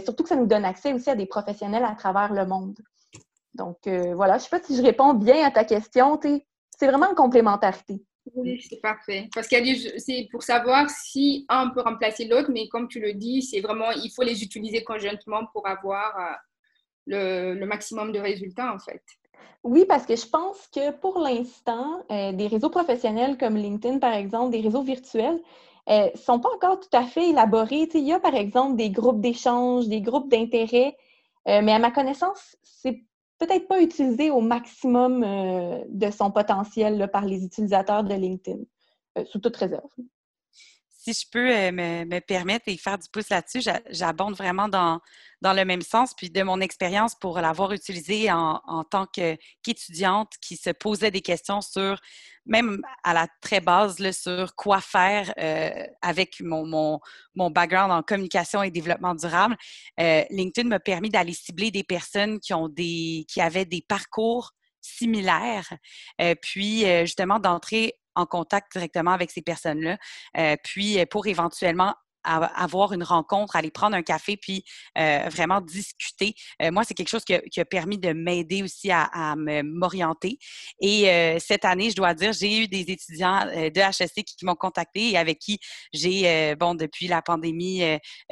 surtout 0.04 0.22
que 0.22 0.28
ça 0.28 0.36
nous 0.36 0.46
donne 0.46 0.66
accès 0.66 0.92
aussi 0.92 1.08
à 1.08 1.14
des 1.14 1.24
professionnels 1.24 1.84
à 1.84 1.94
travers 1.94 2.32
le 2.34 2.44
monde. 2.44 2.78
Donc, 3.54 3.78
voilà, 3.86 4.34
je 4.34 4.44
ne 4.44 4.48
sais 4.48 4.50
pas 4.50 4.62
si 4.62 4.76
je 4.76 4.82
réponds 4.82 5.14
bien 5.14 5.46
à 5.46 5.50
ta 5.50 5.64
question. 5.64 6.20
C'est 6.22 6.86
vraiment 6.86 7.08
une 7.08 7.16
complémentarité. 7.16 8.04
Oui, 8.34 8.60
c'est 8.68 8.80
parfait. 8.80 9.28
Parce 9.34 9.48
qu'il 9.48 9.76
c'est 9.98 10.28
pour 10.30 10.42
savoir 10.42 10.88
si 10.90 11.46
un 11.48 11.70
peut 11.70 11.80
remplacer 11.82 12.26
l'autre, 12.26 12.50
mais 12.50 12.68
comme 12.68 12.88
tu 12.88 13.00
le 13.00 13.14
dis, 13.14 13.42
c'est 13.42 13.60
vraiment, 13.60 13.90
il 13.90 14.10
faut 14.10 14.22
les 14.22 14.42
utiliser 14.42 14.84
conjointement 14.84 15.46
pour 15.52 15.66
avoir 15.66 16.38
le, 17.06 17.64
maximum 17.66 18.12
de 18.12 18.18
résultats, 18.18 18.72
en 18.72 18.78
fait. 18.78 19.02
Oui, 19.62 19.84
parce 19.86 20.06
que 20.06 20.16
je 20.16 20.26
pense 20.26 20.68
que 20.68 20.90
pour 20.92 21.18
l'instant, 21.18 22.02
euh, 22.10 22.32
des 22.32 22.46
réseaux 22.46 22.70
professionnels 22.70 23.36
comme 23.36 23.56
LinkedIn, 23.56 23.98
par 23.98 24.14
exemple, 24.14 24.52
des 24.52 24.60
réseaux 24.60 24.82
virtuels, 24.82 25.40
ne 25.86 25.92
euh, 25.92 26.08
sont 26.14 26.40
pas 26.40 26.48
encore 26.54 26.80
tout 26.80 26.96
à 26.96 27.04
fait 27.04 27.30
élaborés. 27.30 27.88
il 27.94 28.04
y 28.04 28.12
a, 28.12 28.20
par 28.20 28.34
exemple, 28.34 28.76
des 28.76 28.90
groupes 28.90 29.20
d'échange, 29.20 29.88
des 29.88 30.00
groupes 30.00 30.30
d'intérêt, 30.30 30.96
euh, 31.48 31.60
mais 31.62 31.72
à 31.72 31.78
ma 31.78 31.90
connaissance, 31.90 32.56
c'est 32.62 33.02
peut-être 33.40 33.66
pas 33.66 33.82
utilisé 33.82 34.30
au 34.30 34.40
maximum 34.40 35.20
de 35.22 36.10
son 36.10 36.30
potentiel 36.30 37.10
par 37.12 37.24
les 37.24 37.44
utilisateurs 37.44 38.04
de 38.04 38.14
LinkedIn, 38.14 38.60
sous 39.24 39.40
toute 39.40 39.56
réserve 39.56 39.90
si 41.12 41.24
je 41.24 41.30
peux 41.30 41.50
euh, 41.50 41.72
me, 41.72 42.18
permettre 42.20 42.64
et 42.68 42.76
faire 42.76 42.98
du 42.98 43.08
pouce 43.12 43.28
là-dessus, 43.28 43.62
j'abonde 43.90 44.34
vraiment 44.36 44.68
dans, 44.68 45.00
dans 45.40 45.52
le 45.52 45.64
même 45.64 45.82
sens. 45.82 46.14
Puis 46.14 46.30
de 46.30 46.42
mon 46.42 46.60
expérience 46.60 47.14
pour 47.14 47.40
l'avoir 47.40 47.72
utilisé 47.72 48.30
en, 48.30 48.60
en 48.66 48.84
tant 48.84 49.06
qu'étudiante 49.06 50.32
qui 50.40 50.56
se 50.56 50.70
posait 50.70 51.10
des 51.10 51.20
questions 51.20 51.60
sur, 51.60 52.00
même 52.46 52.80
à 53.04 53.14
la 53.14 53.26
très 53.40 53.60
base, 53.60 53.98
sur 54.12 54.54
quoi 54.54 54.80
faire 54.80 55.32
euh, 55.38 55.86
avec 56.02 56.40
mon, 56.40 56.66
mon, 56.66 57.00
mon, 57.34 57.50
background 57.50 57.92
en 57.92 58.02
communication 58.02 58.62
et 58.62 58.70
développement 58.70 59.14
durable, 59.14 59.56
euh, 59.98 60.24
LinkedIn 60.30 60.68
m'a 60.68 60.80
permis 60.80 61.10
d'aller 61.10 61.34
cibler 61.34 61.70
des 61.70 61.84
personnes 61.84 62.40
qui, 62.40 62.54
ont 62.54 62.68
des, 62.68 63.24
qui 63.28 63.40
avaient 63.40 63.64
des 63.64 63.82
parcours 63.86 64.52
similaires, 64.82 65.70
puis 66.40 66.86
justement 67.04 67.38
d'entrer 67.38 67.99
en 68.20 68.26
contact 68.26 68.72
directement 68.72 69.12
avec 69.12 69.30
ces 69.30 69.42
personnes-là, 69.42 69.98
euh, 70.36 70.56
puis 70.62 71.00
euh, 71.00 71.06
pour 71.06 71.26
éventuellement 71.26 71.94
avoir 72.24 72.92
une 72.92 73.02
rencontre, 73.02 73.56
aller 73.56 73.70
prendre 73.70 73.96
un 73.96 74.02
café, 74.02 74.36
puis 74.36 74.64
euh, 74.98 75.28
vraiment 75.30 75.60
discuter. 75.60 76.34
Euh, 76.62 76.70
moi, 76.70 76.84
c'est 76.84 76.94
quelque 76.94 77.08
chose 77.08 77.24
qui 77.24 77.34
a, 77.34 77.64
permis 77.64 77.98
de 77.98 78.12
m'aider 78.12 78.62
aussi 78.62 78.90
à, 78.90 79.04
à 79.12 79.36
m'orienter. 79.36 80.38
Et 80.80 81.08
euh, 81.08 81.38
cette 81.38 81.64
année, 81.64 81.90
je 81.90 81.96
dois 81.96 82.14
dire, 82.14 82.32
j'ai 82.32 82.64
eu 82.64 82.68
des 82.68 82.80
étudiants 82.80 83.46
de 83.46 83.80
HSC 83.80 84.24
qui, 84.24 84.44
m'ont 84.44 84.54
contacté 84.54 85.10
et 85.10 85.18
avec 85.18 85.38
qui 85.38 85.58
j'ai, 85.92 86.54
bon, 86.56 86.74
depuis 86.74 87.06
la 87.06 87.22
pandémie, 87.22 87.82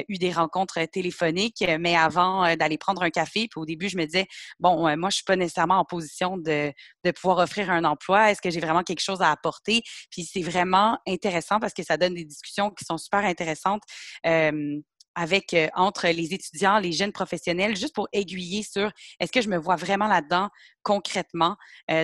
eu 0.09 0.18
des 0.18 0.33
rencontres 0.33 0.85
téléphoniques. 0.87 1.64
Mais 1.78 1.95
avant 1.95 2.57
d'aller 2.57 2.78
prendre 2.78 3.02
un 3.02 3.11
café, 3.11 3.47
puis 3.49 3.61
au 3.61 3.66
début, 3.66 3.88
je 3.88 3.97
me 3.97 4.07
disais, 4.07 4.26
bon, 4.59 4.97
moi, 4.97 5.11
je 5.11 5.16
suis 5.16 5.25
pas 5.25 5.37
nécessairement 5.37 5.78
en 5.78 5.85
position 5.85 6.38
de 6.38 6.73
pouvoir 7.12 7.38
offrir 7.38 7.70
un 7.70 7.85
emploi. 7.85 8.31
Est-ce 8.31 8.40
que 8.40 8.51
j'ai 8.51 8.61
vraiment 8.61 8.83
quelque 8.83 9.03
chose 9.03 9.20
à 9.20 9.31
apporter? 9.31 9.83
Puis 10.11 10.24
c'est 10.24 10.42
vraiment 10.42 10.98
intéressant 11.07 11.61
parce 11.61 11.74
que 11.74 11.83
ça 11.83 11.96
donne 11.96 12.14
des 12.14 12.24
discussions 12.24 12.70
qui 12.70 12.85
sont 12.85 12.98
super 12.98 13.20
intéressantes 13.20 13.78
avec 15.14 15.57
entre 15.75 16.07
les 16.07 16.33
étudiants, 16.33 16.79
les 16.79 16.93
jeunes 16.93 17.11
professionnels, 17.11 17.77
juste 17.77 17.95
pour 17.95 18.09
aiguiller 18.12 18.62
sur 18.62 18.93
est-ce 19.19 19.33
que 19.33 19.41
je 19.41 19.49
me 19.49 19.57
vois 19.57 19.75
vraiment 19.75 20.07
là-dedans 20.07 20.49
concrètement? 20.85 21.57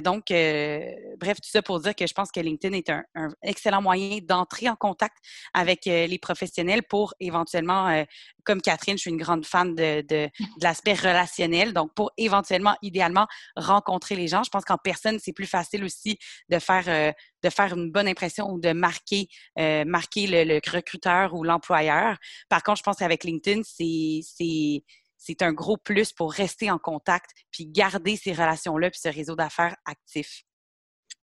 donc, 0.03 0.25
bref, 0.29 1.41
tout 1.41 1.49
ça 1.49 1.63
pour 1.63 1.81
dire 1.81 1.95
que 1.95 2.09
je 2.09 2.13
pense 2.13 2.33
que 2.33 2.41
LinkedIn 2.41 2.77
est 2.77 2.91
un, 2.91 3.05
excellent 3.43 3.81
moyen 3.81 4.19
d'entrer 4.21 4.69
en 4.69 4.75
contact 4.75 5.17
avec 5.55 5.85
les 5.85 6.19
professionnels 6.19 6.83
pour 6.83 7.15
éventuellement, 7.21 8.05
comme 8.45 8.61
Catherine, 8.61 8.97
je 8.97 9.03
suis 9.03 9.11
une 9.11 9.17
grande 9.17 9.45
fan 9.45 9.75
de, 9.75 10.03
de, 10.03 10.29
l'aspect 10.61 10.95
relationnel, 10.95 11.73
donc 11.73 11.95
pour 11.95 12.13
éventuellement, 12.17 12.77
idéalement, 12.83 13.27
rencontrer 13.57 14.17
les 14.17 14.29
gens. 14.29 14.43
Je 14.43 14.51
pense 14.51 14.65
qu'en 14.65 14.79
personne, 14.79 15.19
c'est 15.19 15.33
plus 15.33 15.47
facile 15.47 15.85
aussi 15.85 16.19
de 16.49 16.59
faire 16.59 17.15
de 17.45 17.51
faire 17.51 17.75
une 17.75 17.93
bonne 17.93 18.09
impression 18.09 18.51
ou 18.51 18.59
de 18.59 18.73
marquer, 18.73 19.29
euh, 19.59 19.85
marquer 19.85 20.27
le, 20.27 20.61
recruteur 20.71 21.35
ou 21.35 21.45
l'employeur. 21.45 22.17
Par 22.49 22.63
contre, 22.63 22.79
je 22.79 22.83
pense 22.83 22.97
qu'avec 22.97 23.23
LinkedIn, 23.25 23.63
c'est 23.65 24.83
c'est 25.17 25.43
un 25.43 25.53
gros 25.53 25.79
plus 25.79 26.13
pour 26.13 26.33
rester 26.33 26.71
en 26.71 26.79
contact 26.79 27.31
puis 27.51 27.67
garder 27.67 28.17
ces 28.17 28.33
relations-là 28.33 28.91
puis 28.91 29.01
ce 29.01 29.09
réseau 29.09 29.35
d'affaires 29.37 29.77
actif. 29.87 30.43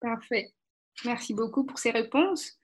Parfait. 0.01 0.53
Merci 1.05 1.35
beaucoup 1.35 1.65
pour 1.65 1.79
ces 1.79 1.91
réponses. 1.91 2.59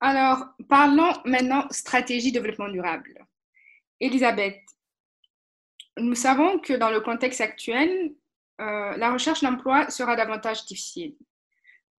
Alors, 0.00 0.44
parlons 0.68 1.12
maintenant 1.24 1.66
stratégie 1.70 2.32
développement 2.32 2.68
durable. 2.68 3.26
Elisabeth, 4.02 4.58
nous 5.96 6.16
savons 6.16 6.58
que 6.58 6.72
dans 6.72 6.90
le 6.90 7.00
contexte 7.00 7.40
actuel, 7.40 8.12
euh, 8.60 8.96
la 8.96 9.12
recherche 9.12 9.42
d'emploi 9.42 9.90
sera 9.90 10.16
davantage 10.16 10.64
difficile. 10.64 11.14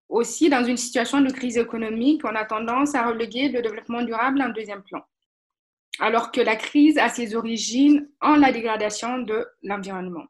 Aussi, 0.09 0.49
dans 0.49 0.65
une 0.65 0.75
situation 0.75 1.21
de 1.21 1.31
crise 1.31 1.57
économique, 1.57 2.25
on 2.25 2.35
a 2.35 2.43
tendance 2.43 2.93
à 2.93 3.07
reléguer 3.07 3.47
le 3.47 3.61
développement 3.61 4.01
durable 4.01 4.41
en 4.41 4.49
deuxième 4.49 4.83
plan, 4.83 5.01
alors 5.99 6.33
que 6.33 6.41
la 6.41 6.57
crise 6.57 6.97
a 6.97 7.07
ses 7.07 7.35
origines 7.35 8.09
en 8.19 8.35
la 8.35 8.51
dégradation 8.51 9.19
de 9.19 9.47
l'environnement. 9.61 10.25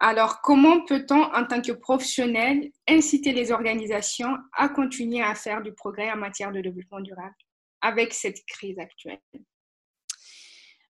Alors, 0.00 0.40
comment 0.40 0.86
peut-on, 0.86 1.22
en 1.34 1.44
tant 1.44 1.60
que 1.60 1.72
professionnel, 1.72 2.70
inciter 2.88 3.32
les 3.32 3.52
organisations 3.52 4.38
à 4.54 4.70
continuer 4.70 5.22
à 5.22 5.34
faire 5.34 5.60
du 5.60 5.74
progrès 5.74 6.10
en 6.10 6.16
matière 6.16 6.50
de 6.50 6.62
développement 6.62 7.00
durable 7.00 7.36
avec 7.82 8.14
cette 8.14 8.42
crise 8.46 8.78
actuelle? 8.78 9.20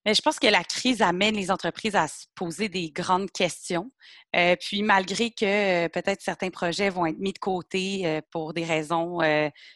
Mais 0.05 0.13
je 0.13 0.21
pense 0.21 0.39
que 0.39 0.47
la 0.47 0.63
crise 0.63 1.01
amène 1.01 1.35
les 1.35 1.51
entreprises 1.51 1.95
à 1.95 2.07
se 2.07 2.25
poser 2.35 2.69
des 2.69 2.89
grandes 2.91 3.31
questions. 3.31 3.91
Euh, 4.35 4.55
puis 4.59 4.81
malgré 4.83 5.29
que 5.31 5.85
euh, 5.85 5.89
peut-être 5.89 6.21
certains 6.21 6.49
projets 6.49 6.89
vont 6.89 7.05
être 7.05 7.19
mis 7.19 7.33
de 7.33 7.39
côté 7.39 8.05
euh, 8.05 8.21
pour 8.31 8.53
des 8.53 8.65
raisons 8.65 9.19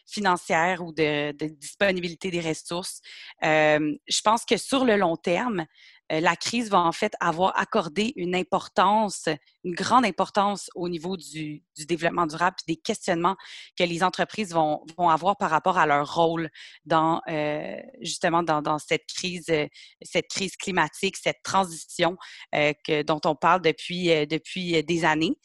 financières 0.06 0.82
ou 0.82 0.92
de, 0.92 1.32
disponibilité 1.32 2.30
des 2.30 2.40
ressources, 2.40 3.00
je 3.42 4.20
pense 4.22 4.44
que 4.44 4.56
sur 4.56 4.84
le 4.84 4.96
long 4.96 5.16
terme, 5.16 5.60
euh, 5.60 5.64
la 6.10 6.36
crise 6.36 6.70
va 6.70 6.80
en 6.80 6.92
fait 6.92 7.12
avoir 7.20 7.58
accordé 7.58 8.12
une 8.16 8.34
importance, 8.34 9.28
une 9.64 9.74
grande 9.74 10.04
importance 10.04 10.70
au 10.74 10.88
niveau 10.88 11.16
du, 11.16 11.62
développement 11.86 12.26
durable 12.26 12.56
et 12.66 12.72
des 12.72 12.80
questionnements 12.80 13.36
que 13.78 13.84
les 13.84 14.02
entreprises 14.02 14.52
vont, 14.52 14.84
avoir 14.98 15.36
par 15.36 15.50
rapport 15.50 15.78
à 15.78 15.86
leur 15.86 16.14
rôle 16.14 16.50
dans 16.84 17.20
euh, 17.28 17.76
justement 18.00 18.42
dans, 18.42 18.78
cette 18.78 19.06
crise, 19.06 19.48
euh, 19.50 19.66
cette 20.02 20.28
crise 20.28 20.56
climatique, 20.56 21.16
cette 21.16 21.42
transition 21.42 22.16
dont 22.52 23.20
on 23.24 23.34
parle 23.34 23.62
depuis, 23.62 24.08
depuis 24.26 24.82
des 24.82 25.04
années. 25.04 25.36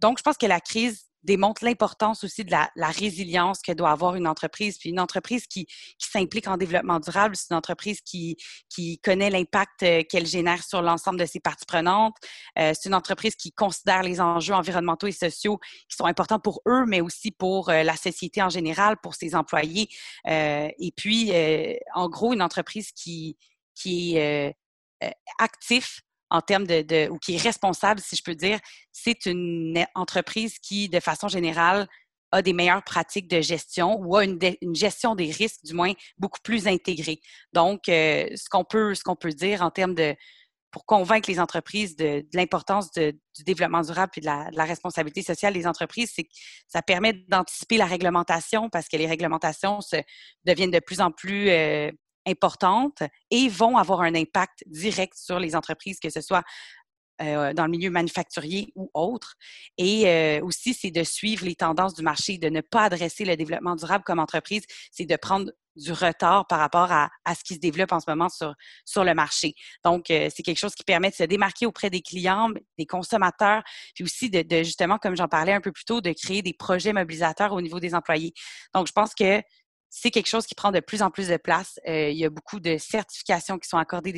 donc, 0.00 0.18
je 0.18 0.22
pense 0.22 0.36
que 0.36 0.46
la 0.46 0.60
crise 0.60 1.07
démontre 1.28 1.62
l'importance 1.62 2.24
aussi 2.24 2.42
de 2.42 2.50
la, 2.50 2.70
résilience 2.88 3.60
que 3.60 3.72
doit 3.72 3.90
avoir 3.90 4.16
une 4.16 4.26
entreprise. 4.26 4.78
Puis 4.78 4.88
une 4.88 4.98
entreprise 4.98 5.46
qui, 5.46 5.66
s'implique 5.98 6.48
en 6.48 6.56
développement 6.56 7.00
durable, 7.00 7.36
c'est 7.36 7.50
une 7.50 7.56
entreprise 7.56 8.00
qui, 8.00 8.38
qui 8.70 8.98
connaît 8.98 9.28
l'impact 9.28 9.82
euh, 9.82 10.02
qu'elle 10.08 10.26
génère 10.26 10.64
sur 10.64 10.80
l'ensemble 10.80 11.20
de 11.20 11.26
ses 11.26 11.38
parties 11.38 11.66
prenantes. 11.66 12.16
Euh, 12.58 12.72
c'est 12.74 12.88
une 12.88 12.94
entreprise 12.94 13.36
qui 13.36 13.52
considère 13.52 14.02
les 14.02 14.22
enjeux 14.22 14.54
environnementaux 14.54 15.06
et 15.06 15.12
sociaux 15.12 15.58
qui 15.88 15.96
sont 15.96 16.06
importants 16.06 16.40
pour 16.40 16.62
eux, 16.66 16.86
mais 16.86 17.02
aussi 17.02 17.30
pour 17.30 17.68
euh, 17.68 17.82
la 17.82 17.96
société 17.96 18.42
en 18.42 18.48
général, 18.48 18.96
pour 19.02 19.14
ses 19.14 19.34
employés. 19.34 19.88
et 20.26 20.92
puis, 20.96 21.32
en 21.94 22.08
gros, 22.08 22.32
une 22.32 22.42
entreprise 22.42 22.90
qui, 22.92 23.36
qui 23.74 24.16
est 24.16 24.56
actif 25.38 26.00
en 26.30 26.40
termes 26.40 26.66
de, 26.66 27.08
ou 27.08 27.18
qui 27.18 27.34
est 27.34 27.42
responsable, 27.42 28.00
si 28.00 28.16
je 28.16 28.22
peux 28.22 28.34
dire, 28.34 28.58
c'est 28.92 29.26
une 29.26 29.84
entreprise 29.94 30.58
qui, 30.58 30.88
de 30.88 31.00
façon 31.00 31.28
générale, 31.28 31.88
a 32.30 32.42
des 32.42 32.52
meilleures 32.52 32.84
pratiques 32.84 33.28
de 33.28 33.40
gestion 33.40 33.98
ou 34.00 34.16
a 34.16 34.24
une, 34.24 34.38
gestion 34.74 35.14
des 35.14 35.30
risques, 35.30 35.64
du 35.64 35.72
moins, 35.72 35.92
beaucoup 36.18 36.40
plus 36.42 36.66
intégrée. 36.66 37.20
Donc, 37.52 37.88
euh, 37.88 38.26
ce 38.36 38.48
qu'on 38.50 38.64
peut, 38.64 38.94
ce 38.94 39.02
qu'on 39.02 39.16
peut 39.16 39.30
dire 39.30 39.62
en 39.62 39.70
termes 39.70 39.94
de, 39.94 40.14
pour 40.70 40.84
convaincre 40.84 41.30
les 41.30 41.40
entreprises 41.40 41.96
de, 41.96 42.26
l'importance 42.34 42.90
du 42.92 43.44
développement 43.44 43.80
durable 43.80 44.12
et 44.16 44.20
de 44.20 44.26
la, 44.26 44.64
responsabilité 44.64 45.22
sociale 45.22 45.54
des 45.54 45.66
entreprises, 45.66 46.12
c'est 46.14 46.24
que 46.24 46.30
ça 46.66 46.82
permet 46.82 47.14
d'anticiper 47.28 47.78
la 47.78 47.86
réglementation 47.86 48.68
parce 48.68 48.88
que 48.88 48.96
les 48.96 49.06
réglementations 49.06 49.80
se, 49.80 49.96
deviennent 50.44 50.70
de 50.70 50.80
plus 50.80 51.00
en 51.00 51.10
plus 51.10 51.48
euh, 51.48 51.90
importantes 52.28 53.02
et 53.30 53.48
vont 53.48 53.76
avoir 53.76 54.02
un 54.02 54.14
impact 54.14 54.62
direct 54.66 55.14
sur 55.16 55.38
les 55.38 55.56
entreprises, 55.56 55.98
que 55.98 56.10
ce 56.10 56.20
soit 56.20 56.44
euh, 57.20 57.52
dans 57.52 57.64
le 57.64 57.70
milieu 57.72 57.90
manufacturier 57.90 58.72
ou 58.76 58.92
autre. 58.94 59.34
Et 59.76 60.06
euh, 60.06 60.40
aussi, 60.44 60.72
c'est 60.72 60.92
de 60.92 61.02
suivre 61.02 61.44
les 61.44 61.56
tendances 61.56 61.94
du 61.94 62.02
marché, 62.02 62.38
de 62.38 62.48
ne 62.48 62.60
pas 62.60 62.84
adresser 62.84 63.24
le 63.24 63.36
développement 63.36 63.74
durable 63.74 64.04
comme 64.04 64.20
entreprise, 64.20 64.62
c'est 64.92 65.04
de 65.04 65.16
prendre 65.16 65.50
du 65.74 65.90
retard 65.90 66.46
par 66.46 66.60
rapport 66.60 66.92
à, 66.92 67.10
ce 67.34 67.42
qui 67.42 67.54
se 67.54 67.58
développe 67.58 67.90
en 67.90 67.98
ce 67.98 68.08
moment 68.08 68.28
sur, 68.28 69.04
le 69.04 69.14
marché. 69.14 69.54
Donc, 69.84 70.12
euh, 70.12 70.28
c'est 70.32 70.44
quelque 70.44 70.58
chose 70.58 70.76
qui 70.76 70.84
permet 70.84 71.10
de 71.10 71.14
se 71.16 71.24
démarquer 71.24 71.66
auprès 71.66 71.90
des 71.90 72.02
clients, 72.02 72.50
des 72.78 72.86
consommateurs, 72.86 73.64
puis 73.96 74.04
aussi 74.04 74.30
de 74.30 74.62
justement, 74.62 74.98
comme 74.98 75.16
j'en 75.16 75.28
parlais 75.28 75.52
un 75.52 75.60
peu 75.60 75.72
plus 75.72 75.84
tôt, 75.84 76.00
de 76.00 76.12
créer 76.12 76.42
des 76.42 76.52
projets 76.52 76.92
mobilisateurs 76.92 77.52
au 77.52 77.60
niveau 77.60 77.80
des 77.80 77.96
employés. 77.96 78.32
Donc, 78.74 78.86
je 78.86 78.92
pense 78.92 79.12
que 79.14 79.42
c'est 79.90 80.10
quelque 80.10 80.28
chose 80.28 80.46
qui 80.46 80.54
prend 80.54 80.72
de 80.72 80.80
plus 80.80 81.02
en 81.02 81.10
plus 81.10 81.28
de 81.28 81.36
place. 81.36 81.78
Euh, 81.88 82.10
il 82.10 82.18
y 82.18 82.24
a 82.24 82.30
beaucoup 82.30 82.60
de 82.60 82.76
certifications 82.78 83.58
qui 83.58 83.68
sont 83.68 83.78
accordées 83.78 84.14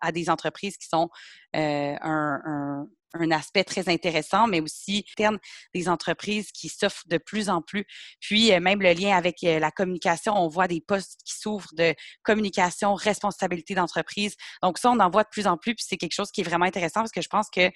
à 0.00 0.12
des 0.12 0.28
entreprises 0.28 0.76
qui 0.76 0.88
sont 0.88 1.08
euh, 1.56 1.94
un, 2.00 2.86
aspect 3.30 3.64
très 3.64 3.88
intéressant, 3.88 4.46
mais 4.46 4.60
aussi 4.60 5.04
interne 5.12 5.38
des 5.74 5.88
entreprises 5.88 6.52
qui 6.52 6.68
s'offrent 6.68 7.06
de 7.06 7.18
plus 7.18 7.48
en 7.48 7.62
plus. 7.62 7.84
Puis 8.20 8.52
euh, 8.52 8.60
même 8.60 8.80
le 8.82 8.92
lien 8.92 9.16
avec 9.16 9.36
la 9.42 9.70
communication, 9.70 10.34
on 10.36 10.48
voit 10.48 10.68
des 10.68 10.80
postes 10.80 11.20
qui 11.24 11.34
s'ouvrent 11.34 11.74
de 11.74 11.94
communication, 12.22 12.94
responsabilité 12.94 13.74
d'entreprise. 13.74 14.34
Donc 14.62 14.78
ça, 14.78 14.90
on 14.90 15.00
en 15.00 15.10
voit 15.10 15.24
de 15.24 15.28
plus 15.30 15.46
en 15.46 15.56
plus, 15.56 15.74
puis 15.74 15.84
c'est 15.88 15.96
quelque 15.96 16.14
chose 16.14 16.30
qui 16.30 16.42
est 16.42 16.44
vraiment 16.44 16.66
intéressant 16.66 17.00
parce 17.00 17.12
que 17.12 17.22
je 17.22 17.28
pense 17.28 17.48
que 17.50 17.70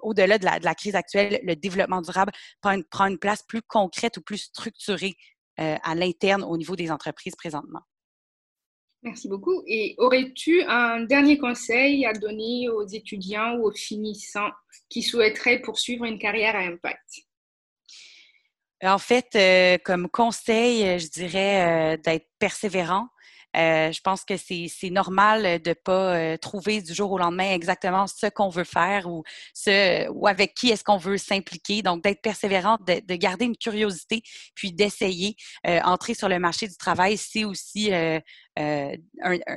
au-delà 0.00 0.38
de 0.38 0.44
la, 0.44 0.74
crise 0.74 0.94
actuelle, 0.94 1.40
le 1.42 1.54
développement 1.54 2.00
durable 2.00 2.32
prend 2.60 3.06
une 3.06 3.18
place 3.18 3.42
plus 3.42 3.62
concrète 3.62 4.16
ou 4.16 4.22
plus 4.22 4.38
structurée 4.38 5.16
à 5.58 5.94
l'interne 5.94 6.44
au 6.44 6.56
niveau 6.56 6.76
des 6.76 6.90
entreprises 6.90 7.34
présentement. 7.34 7.80
Merci 9.02 9.28
beaucoup. 9.28 9.62
Et 9.66 9.94
aurais-tu 9.98 10.62
un 10.62 11.04
dernier 11.04 11.38
conseil 11.38 12.04
à 12.06 12.12
donner 12.12 12.68
aux 12.68 12.86
étudiants 12.86 13.56
ou 13.56 13.68
aux 13.68 13.72
finissants 13.72 14.50
qui 14.88 15.02
souhaiteraient 15.02 15.60
poursuivre 15.60 16.04
une 16.04 16.18
carrière 16.18 16.56
à 16.56 16.60
impact? 16.60 17.20
En 18.82 18.98
fait, 18.98 19.34
euh, 19.34 19.78
comme 19.84 20.08
conseil, 20.08 20.84
euh, 20.84 20.98
je 20.98 21.08
dirais 21.08 21.98
d'être 21.98 22.28
persévérant, 22.38 23.08
euh, 23.58 23.92
je 23.92 24.00
pense 24.00 24.24
que 24.24 24.36
c'est 24.36 24.90
normal 24.90 25.60
de 25.62 25.70
ne 25.70 25.74
pas 25.74 26.16
euh, 26.16 26.36
trouver 26.36 26.80
du 26.80 26.94
jour 26.94 27.10
au 27.10 27.18
lendemain 27.18 27.52
exactement 27.52 28.06
ce 28.06 28.26
qu'on 28.26 28.48
veut 28.48 28.64
faire 28.64 29.08
ou, 29.08 29.24
ce, 29.52 30.08
ou 30.10 30.28
avec 30.28 30.54
qui 30.54 30.70
est-ce 30.70 30.84
qu'on 30.84 30.96
veut 30.98 31.18
s'impliquer. 31.18 31.82
Donc, 31.82 32.02
d'être 32.02 32.22
persévérante, 32.22 32.86
de, 32.86 33.00
de, 33.04 33.14
garder 33.16 33.46
une 33.46 33.56
curiosité, 33.56 34.22
puis 34.54 34.72
d'essayer. 34.72 35.34
Euh, 35.66 35.80
entrer 35.84 36.14
sur 36.14 36.28
le 36.28 36.38
marché 36.38 36.68
du 36.68 36.76
travail, 36.76 37.16
c'est 37.16 37.44
aussi 37.44 37.90
euh, 38.58 38.96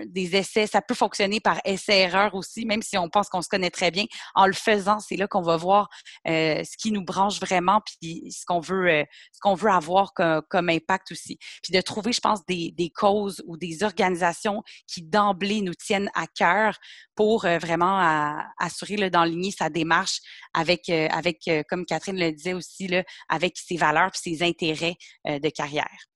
des 0.06 0.36
essais. 0.36 0.68
Ça 0.68 0.82
peut 0.82 0.94
fonctionner 0.94 1.40
par 1.40 1.60
essai-erreur 1.66 2.36
aussi, 2.36 2.66
même 2.66 2.82
si 2.82 2.98
on 2.98 3.10
pense 3.10 3.30
qu'on 3.30 3.42
se 3.42 3.50
connaît 3.50 3.72
très 3.72 3.90
bien. 3.90 4.06
En 4.36 4.46
le 4.46 4.54
faisant, 4.54 5.00
c'est 5.00 5.16
là 5.16 5.28
qu'on 5.28 5.42
va 5.42 5.58
voir 5.58 5.90
euh, 6.28 6.64
ce 6.64 6.78
qui 6.78 6.92
nous 6.92 7.04
branche 7.04 7.40
vraiment, 7.40 7.82
puis 7.82 8.32
ce 8.32 8.46
qu'on 8.46 8.60
veut, 8.60 8.88
euh, 8.88 9.04
ce 9.32 9.40
qu'on 9.40 9.56
veut 9.56 9.72
avoir 9.72 10.14
comme, 10.14 10.70
impact 10.70 11.12
aussi. 11.12 11.40
Puis 11.64 11.74
de 11.74 11.82
trouver, 11.82 12.14
je 12.14 12.20
pense, 12.20 12.46
des, 12.46 12.92
causes 12.96 13.42
ou 13.48 13.58
des 13.58 13.84
organisations 13.84 14.62
qui 14.88 15.02
d'emblée 15.02 15.62
nous 15.62 15.74
tiennent 15.74 16.12
à 16.14 16.28
cœur 16.28 16.78
pour 17.16 17.42
vraiment 17.42 18.38
assurer 18.60 18.98
là, 18.98 19.10
d'enligner 19.10 19.52
sa 19.52 19.70
démarche 19.70 20.20
avec, 20.54 20.90
avec 20.90 21.50
comme 21.68 21.86
Catherine 21.86 22.20
le 22.20 22.32
disait 22.32 22.54
aussi, 22.54 22.88
là, 22.88 23.04
avec 23.30 23.58
ses 23.58 23.78
valeurs 23.78 24.12
et 24.14 24.30
ses 24.30 24.44
intérêts 24.44 24.96
de 25.26 25.50
carrière. 25.50 26.11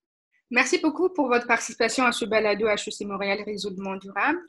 Merci 0.51 0.77
beaucoup 0.77 1.09
pour 1.09 1.27
votre 1.27 1.47
participation 1.47 2.05
à 2.05 2.11
ce 2.11 2.25
balado 2.25 2.67
HEC 2.67 3.07
Montréal 3.07 3.39
Résolument 3.45 3.95
Durable. 3.95 4.39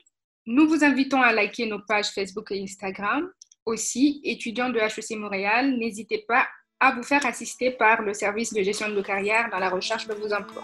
Nous 0.46 0.68
vous 0.68 0.84
invitons 0.84 1.22
à 1.22 1.32
liker 1.32 1.66
nos 1.66 1.80
pages 1.80 2.10
Facebook 2.10 2.50
et 2.50 2.62
Instagram. 2.62 3.30
Aussi, 3.64 4.20
étudiants 4.22 4.68
de 4.68 4.78
HEC 4.78 5.18
Montréal, 5.18 5.76
n'hésitez 5.78 6.24
pas 6.28 6.46
à 6.78 6.92
vous 6.92 7.02
faire 7.02 7.24
assister 7.24 7.70
par 7.70 8.02
le 8.02 8.12
service 8.12 8.52
de 8.52 8.62
gestion 8.62 8.90
de 8.90 9.02
carrière 9.02 9.48
dans 9.50 9.58
la 9.58 9.70
recherche 9.70 10.06
de 10.06 10.14
vos 10.14 10.32
emplois. 10.32 10.62